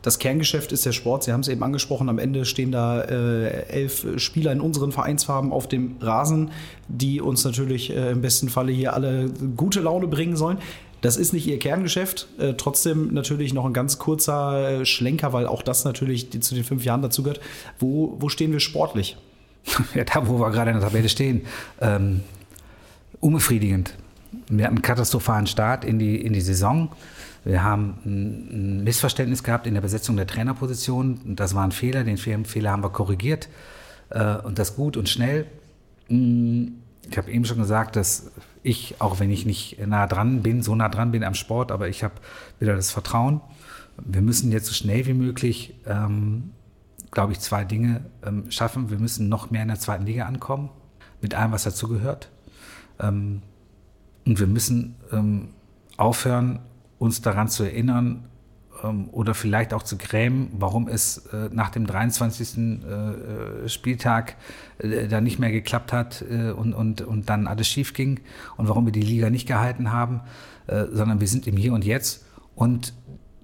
[0.03, 1.23] Das Kerngeschäft ist der Sport.
[1.23, 2.09] Sie haben es eben angesprochen.
[2.09, 6.51] Am Ende stehen da äh, elf Spieler in unseren Vereinsfarben auf dem Rasen,
[6.89, 10.57] die uns natürlich äh, im besten Falle hier alle gute Laune bringen sollen.
[10.99, 12.27] Das ist nicht Ihr Kerngeschäft.
[12.37, 16.65] Äh, trotzdem natürlich noch ein ganz kurzer äh, Schlenker, weil auch das natürlich zu den
[16.65, 17.39] fünf Jahren dazugehört.
[17.79, 19.17] Wo, wo stehen wir sportlich?
[19.95, 21.43] Ja, da, wo wir gerade in der Tabelle stehen.
[21.79, 22.21] Ähm,
[23.21, 23.93] unbefriedigend.
[24.49, 26.89] Wir hatten einen katastrophalen Start in die, in die Saison.
[27.45, 31.35] Wir haben ein Missverständnis gehabt in der Besetzung der Trainerposition.
[31.35, 32.03] Das war ein Fehler.
[32.03, 33.49] Den Fehler haben wir korrigiert.
[34.09, 35.47] Äh, und das gut und schnell.
[36.09, 36.67] Mm,
[37.09, 38.31] ich habe eben schon gesagt, dass
[38.63, 41.89] ich, auch wenn ich nicht nah dran bin, so nah dran bin am Sport, aber
[41.89, 42.13] ich habe
[42.59, 43.41] wieder das Vertrauen.
[43.97, 46.51] Wir müssen jetzt so schnell wie möglich, ähm,
[47.11, 48.89] glaube ich, zwei Dinge ähm, schaffen.
[48.89, 50.69] Wir müssen noch mehr in der zweiten Liga ankommen,
[51.21, 52.29] mit allem, was dazugehört.
[52.99, 53.41] Ähm,
[54.25, 55.49] und wir müssen ähm,
[55.97, 56.59] aufhören,
[57.03, 58.23] uns daran zu erinnern
[58.81, 62.57] ähm, oder vielleicht auch zu grämen, warum es äh, nach dem 23.
[62.57, 64.37] Äh, Spieltag
[64.77, 68.21] äh, da nicht mehr geklappt hat äh, und, und, und dann alles schief ging
[68.55, 70.21] und warum wir die Liga nicht gehalten haben,
[70.67, 72.25] äh, sondern wir sind im Hier und Jetzt
[72.55, 72.93] und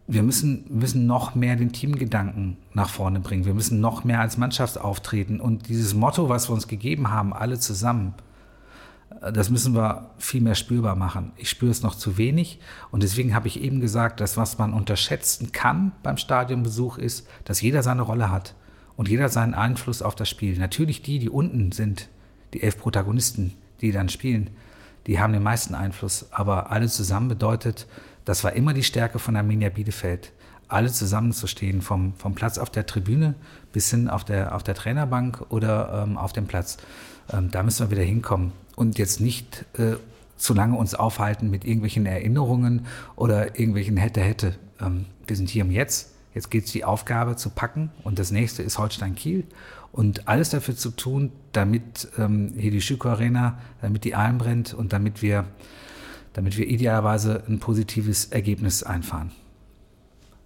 [0.08, 3.46] wir müssen, müssen noch mehr den Teamgedanken nach vorne bringen.
[3.46, 5.40] Wir müssen noch mehr als Mannschaft auftreten.
[5.40, 8.16] Und dieses Motto, was wir uns gegeben haben, alle zusammen,
[9.34, 11.32] das müssen wir viel mehr spürbar machen.
[11.36, 12.60] Ich spüre es noch zu wenig
[12.92, 17.62] und deswegen habe ich eben gesagt, dass was man unterschätzen kann beim Stadionbesuch ist, dass
[17.62, 18.56] jeder seine Rolle hat
[18.96, 20.58] und jeder seinen Einfluss auf das Spiel.
[20.58, 22.08] Natürlich die, die unten sind,
[22.54, 24.52] die elf Protagonisten, die dann spielen,
[25.08, 27.88] die haben den meisten Einfluss, aber alle zusammen bedeutet,
[28.26, 30.32] das war immer die Stärke von Arminia Bielefeld,
[30.68, 33.34] alle zusammenzustehen, vom, vom Platz auf der Tribüne
[33.74, 36.78] bis hin auf der, auf der Trainerbank oder ähm, auf dem Platz.
[37.34, 39.98] Ähm, da müssen wir wieder hinkommen und jetzt nicht äh,
[40.38, 42.86] zu lange uns aufhalten mit irgendwelchen Erinnerungen
[43.18, 44.56] oder irgendwelchen hätte, hätte.
[44.80, 46.14] Ähm, wir sind hier im Jetzt.
[46.34, 49.44] Jetzt geht es die Aufgabe zu packen und das nächste ist Holstein-Kiel
[49.92, 54.74] und alles dafür zu tun, damit ähm, hier die Schüko Arena, damit die Alm brennt
[54.74, 55.46] und damit wir,
[56.32, 59.32] damit wir idealerweise ein positives Ergebnis einfahren.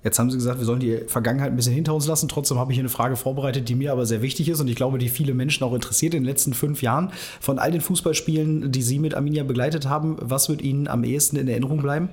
[0.04, 2.28] Jetzt haben Sie gesagt, wir sollen die Vergangenheit ein bisschen hinter uns lassen.
[2.28, 4.76] Trotzdem habe ich hier eine Frage vorbereitet, die mir aber sehr wichtig ist und ich
[4.76, 7.12] glaube, die viele Menschen auch interessiert in den letzten fünf Jahren.
[7.40, 11.38] Von all den Fußballspielen, die Sie mit Arminia begleitet haben, was wird Ihnen am ehesten
[11.38, 12.10] in Erinnerung bleiben?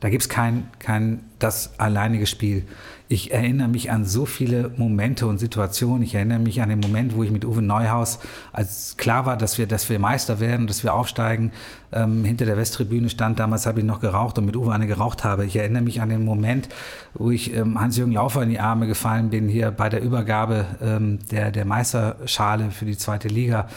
[0.00, 2.64] Da gibt es kein, kein das alleinige Spiel.
[3.08, 6.02] Ich erinnere mich an so viele Momente und Situationen.
[6.02, 8.18] Ich erinnere mich an den Moment, wo ich mit Uwe Neuhaus,
[8.52, 11.52] als klar war, dass wir, dass wir Meister werden, dass wir aufsteigen,
[11.92, 13.38] ähm, hinter der Westtribüne stand.
[13.38, 15.44] Damals habe ich noch geraucht und mit Uwe eine geraucht habe.
[15.44, 16.68] Ich erinnere mich an den Moment,
[17.14, 21.20] wo ich ähm, Hans-Jürgen Laufer in die Arme gefallen bin, hier bei der Übergabe ähm,
[21.30, 23.68] der, der Meisterschale für die zweite Liga.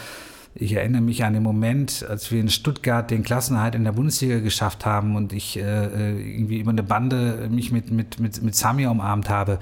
[0.54, 4.40] Ich erinnere mich an den Moment, als wir in Stuttgart den Klassenhalt in der Bundesliga
[4.40, 8.54] geschafft haben und ich äh, äh, irgendwie über eine Bande mich mit, mit, mit, mit
[8.56, 9.60] Sami umarmt habe.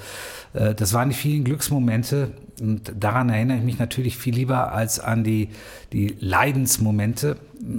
[0.55, 5.01] Äh, das waren die vielen Glücksmomente und daran erinnere ich mich natürlich viel lieber als
[5.01, 5.49] an die,
[5.93, 7.37] die Leidensmomente.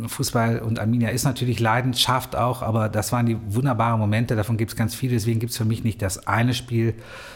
[0.08, 4.72] Fußball und Arminia ist natürlich Leidenschaft auch, aber das waren die wunderbaren Momente, davon gibt
[4.72, 6.96] es ganz viele, deswegen gibt es für mich nicht das eine Spiel,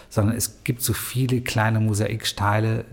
[0.09, 2.85] sondern es gibt so viele kleine Mosaiksteine,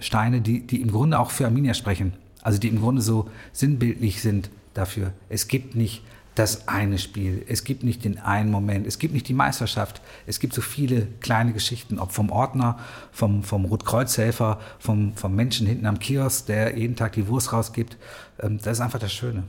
[0.00, 2.12] Steine, die, die im Grunde auch für Arminia sprechen.
[2.42, 5.12] Also die im Grunde so sinnbildlich sind dafür.
[5.28, 6.02] Es gibt nicht
[6.34, 10.00] das eine Spiel, es gibt nicht den einen Moment, es gibt nicht die Meisterschaft.
[10.26, 12.78] Es gibt so viele kleine Geschichten, ob vom Ordner,
[13.12, 17.96] vom, vom Rotkreuzhelfer, vom, vom Menschen hinten am Kiosk, der jeden Tag die Wurst rausgibt.
[18.40, 19.44] Ähm, das ist einfach das Schöne.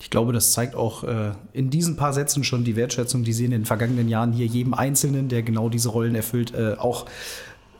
[0.00, 3.44] Ich glaube, das zeigt auch äh, in diesen paar Sätzen schon die Wertschätzung, die Sie
[3.44, 7.06] in den vergangenen Jahren hier jedem Einzelnen, der genau diese Rollen erfüllt, äh, auch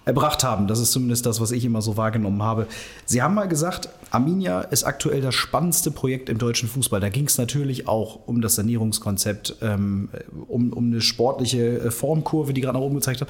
[0.05, 0.67] erbracht haben.
[0.67, 2.67] Das ist zumindest das, was ich immer so wahrgenommen habe.
[3.05, 7.01] Sie haben mal gesagt, Arminia ist aktuell das spannendste Projekt im deutschen Fußball.
[7.01, 10.09] Da ging es natürlich auch um das Sanierungskonzept, ähm,
[10.49, 13.29] um, um eine sportliche äh, Formkurve, die gerade nach oben gezeigt hat.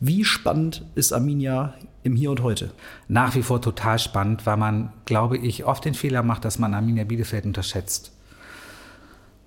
[0.00, 2.70] Wie spannend ist Arminia im Hier und Heute?
[3.08, 6.74] Nach wie vor total spannend, weil man, glaube ich, oft den Fehler macht, dass man
[6.74, 8.12] Arminia Bielefeld unterschätzt.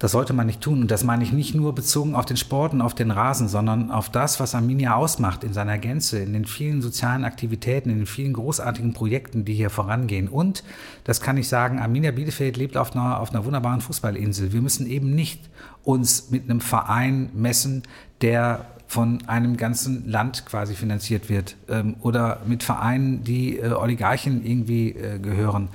[0.01, 0.81] Das sollte man nicht tun.
[0.81, 3.91] Und das meine ich nicht nur bezogen auf den Sport und auf den Rasen, sondern
[3.91, 8.05] auf das, was Arminia ausmacht in seiner Gänze, in den vielen sozialen Aktivitäten, in den
[8.07, 10.27] vielen großartigen Projekten, die hier vorangehen.
[10.27, 10.63] Und,
[11.03, 14.51] das kann ich sagen, Arminia Bielefeld lebt auf einer, auf einer wunderbaren Fußballinsel.
[14.51, 15.39] Wir müssen eben nicht
[15.83, 17.83] uns mit einem Verein messen,
[18.21, 24.43] der von einem ganzen Land quasi finanziert wird ähm, oder mit Vereinen, die äh, Oligarchen
[24.43, 25.69] irgendwie äh, gehören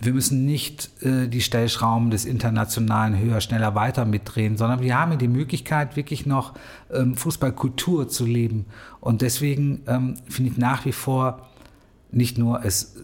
[0.00, 5.16] wir müssen nicht äh, die Stellschrauben des internationalen höher, schneller, weiter mitdrehen, sondern wir haben
[5.18, 6.54] die Möglichkeit, wirklich noch
[6.92, 8.66] ähm, Fußballkultur zu leben.
[9.00, 11.48] Und deswegen ähm, finde ich nach wie vor
[12.10, 12.96] nicht nur es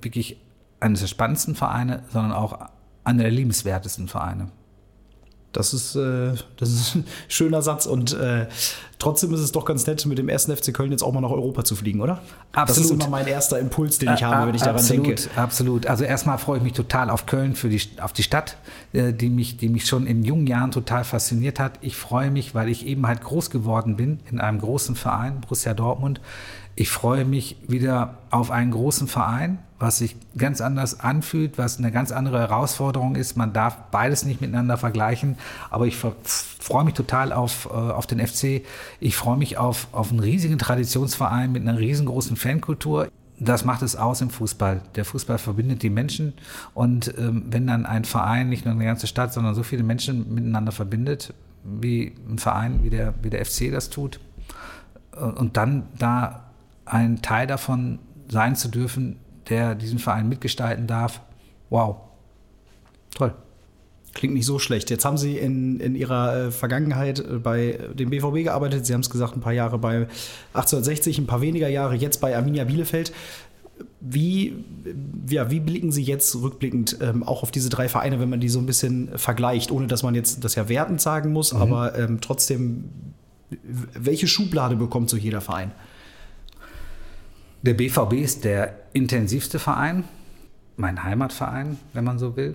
[0.00, 0.40] wirklich
[0.80, 2.58] eines der spannendsten Vereine, sondern auch
[3.04, 4.48] einer der liebenswertesten Vereine.
[5.52, 8.46] Das ist, äh, das ist ein schöner Satz und äh,
[9.00, 11.30] trotzdem ist es doch ganz nett, mit dem ersten FC Köln jetzt auch mal nach
[11.30, 12.20] Europa zu fliegen, oder?
[12.52, 12.68] Absolut.
[12.68, 15.22] Das ist immer mein erster Impuls, den ich habe, wenn ich daran absolut, denke.
[15.36, 15.86] Absolut.
[15.86, 18.58] Also erstmal freue ich mich total auf Köln, für die, auf die Stadt,
[18.92, 21.72] äh, die mich, die mich schon in jungen Jahren total fasziniert hat.
[21.80, 25.74] Ich freue mich, weil ich eben halt groß geworden bin in einem großen Verein, Borussia
[25.74, 26.20] Dortmund.
[26.76, 31.90] Ich freue mich wieder auf einen großen Verein, was sich ganz anders anfühlt, was eine
[31.90, 33.36] ganz andere Herausforderung ist.
[33.36, 35.36] Man darf beides nicht miteinander vergleichen,
[35.70, 38.62] aber ich freue mich total auf, äh, auf den FC.
[39.00, 43.08] Ich freue mich auf, auf einen riesigen Traditionsverein mit einer riesengroßen Fankultur.
[43.38, 44.82] Das macht es aus im Fußball.
[44.96, 46.34] Der Fußball verbindet die Menschen
[46.74, 50.34] und ähm, wenn dann ein Verein nicht nur eine ganze Stadt, sondern so viele Menschen
[50.34, 51.32] miteinander verbindet,
[51.64, 54.20] wie ein Verein, wie der, wie der FC das tut,
[55.16, 56.49] äh, und dann da
[56.90, 59.16] ein Teil davon sein zu dürfen,
[59.48, 61.20] der diesen Verein mitgestalten darf,
[61.70, 61.96] wow,
[63.14, 63.34] toll.
[64.12, 64.90] Klingt nicht so schlecht.
[64.90, 68.84] Jetzt haben Sie in, in Ihrer äh, Vergangenheit äh, bei dem BVB gearbeitet.
[68.84, 70.08] Sie haben es gesagt, ein paar Jahre bei
[70.52, 73.12] 1860, ein paar weniger Jahre jetzt bei Arminia Bielefeld.
[74.00, 74.64] Wie,
[75.28, 78.48] ja, wie blicken Sie jetzt rückblickend ähm, auch auf diese drei Vereine, wenn man die
[78.48, 82.20] so ein bisschen vergleicht, ohne dass man jetzt das ja wertend sagen muss, aber ähm,
[82.20, 82.90] trotzdem,
[83.94, 85.70] welche Schublade bekommt so jeder Verein?
[87.62, 90.04] Der BVB ist der intensivste Verein,
[90.76, 92.54] mein Heimatverein, wenn man so will.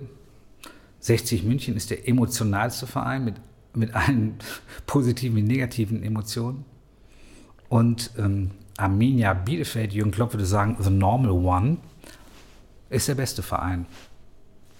[0.98, 3.36] 60 München ist der emotionalste Verein mit,
[3.72, 4.34] mit allen
[4.86, 6.64] positiven wie negativen Emotionen.
[7.68, 11.76] Und ähm, Arminia Bielefeld, Jürgen Klopp würde sagen, the normal one,
[12.90, 13.86] ist der beste Verein.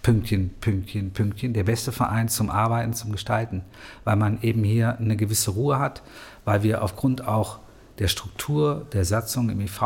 [0.02, 3.62] Pünktchen, Pünktchen, Pünktchen, der beste Verein zum Arbeiten, zum Gestalten,
[4.02, 6.02] weil man eben hier eine gewisse Ruhe hat,
[6.44, 7.60] weil wir aufgrund auch
[7.98, 9.82] der Struktur, der Satzung im IV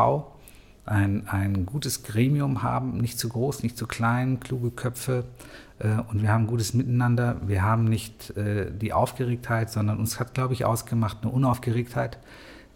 [0.85, 5.25] ein, ein gutes Gremium haben, nicht zu groß, nicht zu klein, kluge Köpfe
[5.79, 7.37] äh, und wir haben gutes Miteinander.
[7.45, 12.17] Wir haben nicht äh, die Aufgeregtheit, sondern uns hat, glaube ich, ausgemacht eine Unaufgeregtheit,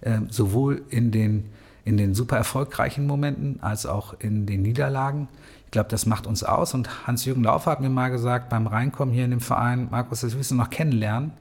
[0.01, 1.49] äh, sowohl in den,
[1.83, 5.27] in den super erfolgreichen Momenten als auch in den Niederlagen.
[5.65, 6.73] Ich glaube, das macht uns aus.
[6.73, 10.35] Und Hans-Jürgen Laufer hat mir mal gesagt, beim Reinkommen hier in den Verein, Markus, das
[10.35, 11.31] willst du noch kennenlernen.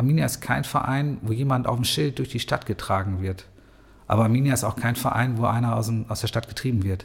[0.00, 3.44] Arminia ist kein Verein, wo jemand auf dem Schild durch die Stadt getragen wird.
[4.06, 7.04] Aber Arminia ist auch kein Verein, wo einer aus, dem, aus der Stadt getrieben wird.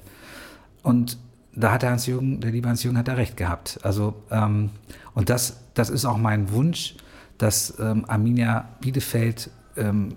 [0.82, 1.18] Und
[1.54, 3.80] da hat der Hans-Jürgen, der liebe Hans-Jürgen hat da recht gehabt.
[3.84, 4.70] Also, ähm,
[5.14, 6.96] und das, das ist auch mein Wunsch,
[7.38, 10.16] dass ähm, Arminia Bielefeld ähm,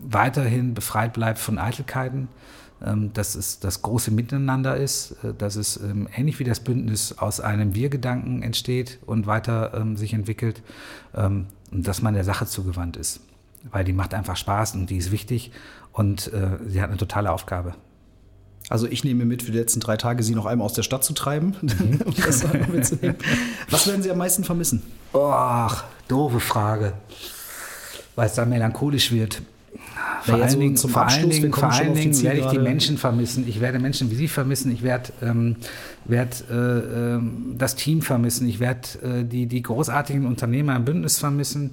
[0.00, 2.28] weiterhin befreit bleibt von Eitelkeiten,
[2.80, 7.40] dass es das große Miteinander ist, äh, dass es ähm, ähnlich wie das Bündnis aus
[7.40, 10.62] einem Wir-Gedanken entsteht und weiter ähm, sich entwickelt
[11.14, 13.20] ähm, und dass man der Sache zugewandt ist.
[13.70, 15.52] Weil die macht einfach Spaß und die ist wichtig
[15.92, 17.74] und äh, sie hat eine totale Aufgabe.
[18.68, 21.04] Also ich nehme mit für die letzten drei Tage, Sie noch einmal aus der Stadt
[21.04, 21.56] zu treiben.
[22.04, 23.16] um das mitzunehmen.
[23.70, 24.82] Was werden Sie am meisten vermissen?
[25.14, 26.92] Ach, doofe Frage.
[28.16, 29.42] Weil es dann melancholisch wird.
[30.22, 32.58] Vor allen Dingen, zum vor allen Abschluss, Dingen, vor allen Dingen werde ich die.
[32.58, 33.46] Menschen vermissen.
[33.46, 34.72] Ich werde Menschen wie Sie vermissen.
[34.72, 35.56] Ich werde, ähm,
[36.04, 38.48] werde äh, ähm, das Team vermissen.
[38.48, 41.72] Ich werde äh, die, die großartigen Unternehmer im Bündnis vermissen.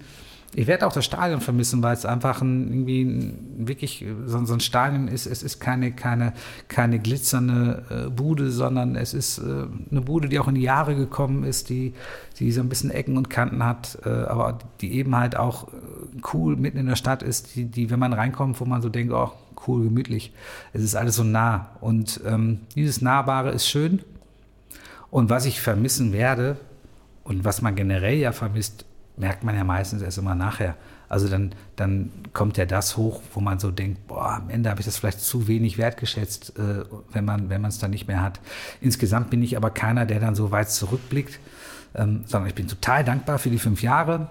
[0.55, 4.53] Ich werde auch das Stadion vermissen, weil es einfach ein, irgendwie ein, wirklich so, so
[4.53, 5.25] ein Stadion ist.
[5.25, 6.33] Es ist keine, keine,
[6.67, 10.95] keine glitzernde äh, Bude, sondern es ist äh, eine Bude, die auch in die Jahre
[10.95, 11.93] gekommen ist, die,
[12.37, 15.71] die so ein bisschen Ecken und Kanten hat, äh, aber die eben halt auch äh,
[16.33, 19.11] cool mitten in der Stadt ist, die, die, wenn man reinkommt, wo man so denkt,
[19.11, 19.31] oh,
[19.67, 20.33] cool, gemütlich.
[20.71, 21.71] Es ist alles so nah.
[21.81, 24.03] Und ähm, dieses Nahbare ist schön.
[25.09, 26.57] Und was ich vermissen werde
[27.23, 28.85] und was man generell ja vermisst,
[29.17, 30.75] merkt man ja meistens erst immer nachher.
[31.09, 34.79] Also dann, dann kommt ja das hoch, wo man so denkt, boah, am Ende habe
[34.79, 38.39] ich das vielleicht zu wenig wertgeschätzt, äh, wenn man wenn es dann nicht mehr hat.
[38.81, 41.39] Insgesamt bin ich aber keiner, der dann so weit zurückblickt,
[41.93, 44.29] ähm, sondern ich bin total dankbar für die fünf Jahre.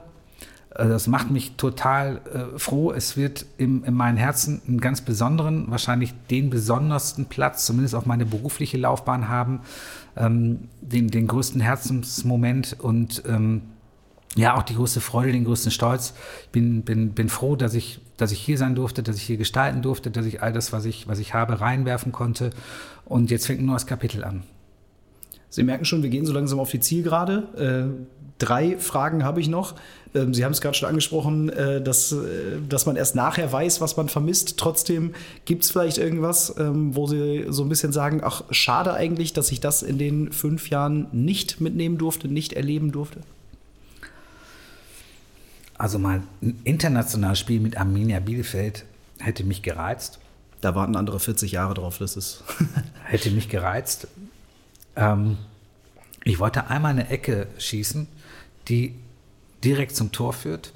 [0.75, 2.91] Äh, Das macht mich total äh, froh.
[2.91, 8.07] Es wird im, in meinem Herzen einen ganz besonderen, wahrscheinlich den besondersten Platz, zumindest auf
[8.07, 9.61] meine berufliche Laufbahn haben,
[10.17, 13.63] ähm, den, den größten Herzensmoment und ähm,
[14.37, 16.15] ja, auch die größte Freude, den größten Stolz.
[16.45, 19.37] Ich bin, bin, bin froh, dass ich, dass ich hier sein durfte, dass ich hier
[19.37, 22.51] gestalten durfte, dass ich all das, was ich, was ich habe, reinwerfen konnte.
[23.05, 24.43] Und jetzt fängt ein neues Kapitel an.
[25.51, 27.93] Sie merken schon, wir gehen so langsam auf die Zielgerade.
[27.99, 28.07] Äh,
[28.39, 29.75] drei Fragen habe ich noch.
[30.15, 33.83] Ähm, Sie haben es gerade schon angesprochen, äh, dass, äh, dass man erst nachher weiß,
[33.83, 34.57] was man vermisst.
[34.57, 35.13] Trotzdem
[35.45, 39.53] gibt es vielleicht irgendwas, ähm, wo Sie so ein bisschen sagen, ach, schade eigentlich, dass
[39.53, 43.21] ich das in den fünf Jahren nicht mitnehmen durfte, nicht erleben durfte.
[45.79, 48.85] Also mal ein internationales Spiel mit Arminia Bielefeld
[49.19, 50.19] hätte mich gereizt.
[50.61, 51.99] Da warten andere 40 Jahre drauf.
[51.99, 52.45] Das ist.
[53.05, 54.07] hätte mich gereizt.
[54.97, 55.39] Ähm,
[56.25, 58.07] ich wollte einmal eine Ecke schießen,
[58.69, 58.95] die
[59.65, 60.73] direkt zum Tor führt.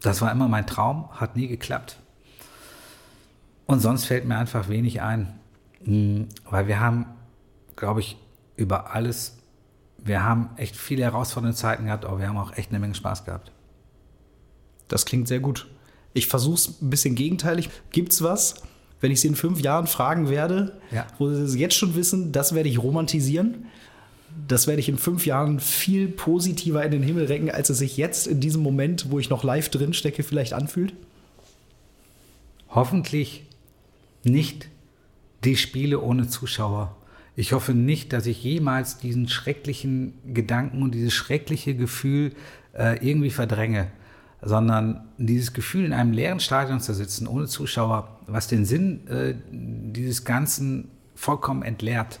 [0.00, 1.96] Das war immer mein Traum, hat nie geklappt.
[3.66, 5.38] Und sonst fällt mir einfach wenig ein,
[5.84, 7.06] hm, weil wir haben,
[7.76, 8.16] glaube ich,
[8.56, 9.38] über alles,
[9.98, 13.24] wir haben echt viele herausfordernde Zeiten gehabt, aber wir haben auch echt eine Menge Spaß
[13.24, 13.52] gehabt.
[14.92, 15.66] Das klingt sehr gut.
[16.12, 17.70] Ich versuche es ein bisschen gegenteilig.
[17.90, 18.56] Gibt es was,
[19.00, 21.06] wenn ich Sie in fünf Jahren fragen werde, Ja.
[21.18, 23.64] wo Sie jetzt schon wissen, das werde ich romantisieren?
[24.48, 27.96] Das werde ich in fünf Jahren viel positiver in den Himmel recken, als es sich
[27.96, 30.92] jetzt in diesem Moment, wo ich noch live drin stecke, vielleicht anfühlt?
[32.68, 33.44] Hoffentlich
[34.24, 34.68] nicht
[35.44, 36.96] die Spiele ohne Zuschauer.
[37.34, 42.32] Ich hoffe nicht, dass ich jemals diesen schrecklichen Gedanken und dieses schreckliche Gefühl
[42.74, 43.88] äh, irgendwie verdränge,
[44.42, 49.34] sondern dieses Gefühl, in einem leeren Stadion zu sitzen, ohne Zuschauer, was den Sinn äh,
[49.50, 52.20] dieses Ganzen vollkommen entleert,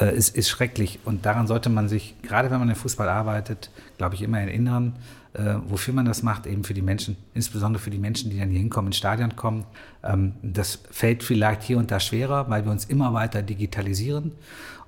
[0.00, 1.00] äh, ist, ist schrecklich.
[1.04, 4.94] Und daran sollte man sich, gerade wenn man im Fußball arbeitet, glaube ich, immer erinnern,
[5.34, 8.50] äh, wofür man das macht, eben für die Menschen, insbesondere für die Menschen, die dann
[8.50, 9.64] hier hinkommen, ins Stadion kommen.
[10.04, 14.32] Ähm, das fällt vielleicht hier und da schwerer, weil wir uns immer weiter digitalisieren.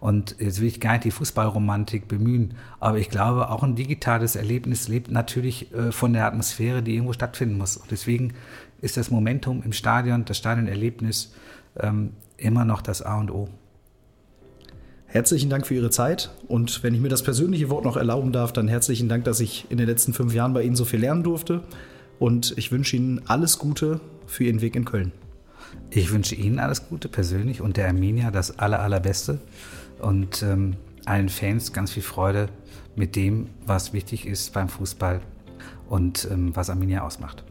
[0.00, 4.34] Und jetzt will ich gar nicht die Fußballromantik bemühen, aber ich glaube, auch ein digitales
[4.34, 7.76] Erlebnis lebt natürlich äh, von der Atmosphäre, die irgendwo stattfinden muss.
[7.76, 8.32] Und deswegen
[8.80, 11.34] ist das Momentum im Stadion, das Stadionerlebnis
[11.78, 13.48] ähm, immer noch das A und O.
[15.04, 18.52] Herzlichen Dank für Ihre Zeit und wenn ich mir das persönliche Wort noch erlauben darf,
[18.52, 21.24] dann herzlichen Dank, dass ich in den letzten fünf Jahren bei Ihnen so viel lernen
[21.24, 21.64] durfte
[22.20, 25.12] und ich wünsche Ihnen alles Gute für Ihren Weg in Köln.
[25.90, 29.40] Ich wünsche Ihnen alles Gute persönlich und der Arminia das aller, allerbeste
[30.00, 30.76] und ähm,
[31.06, 32.48] allen Fans ganz viel Freude
[32.96, 35.20] mit dem, was wichtig ist beim Fußball
[35.88, 37.44] und ähm, was Arminia ausmacht.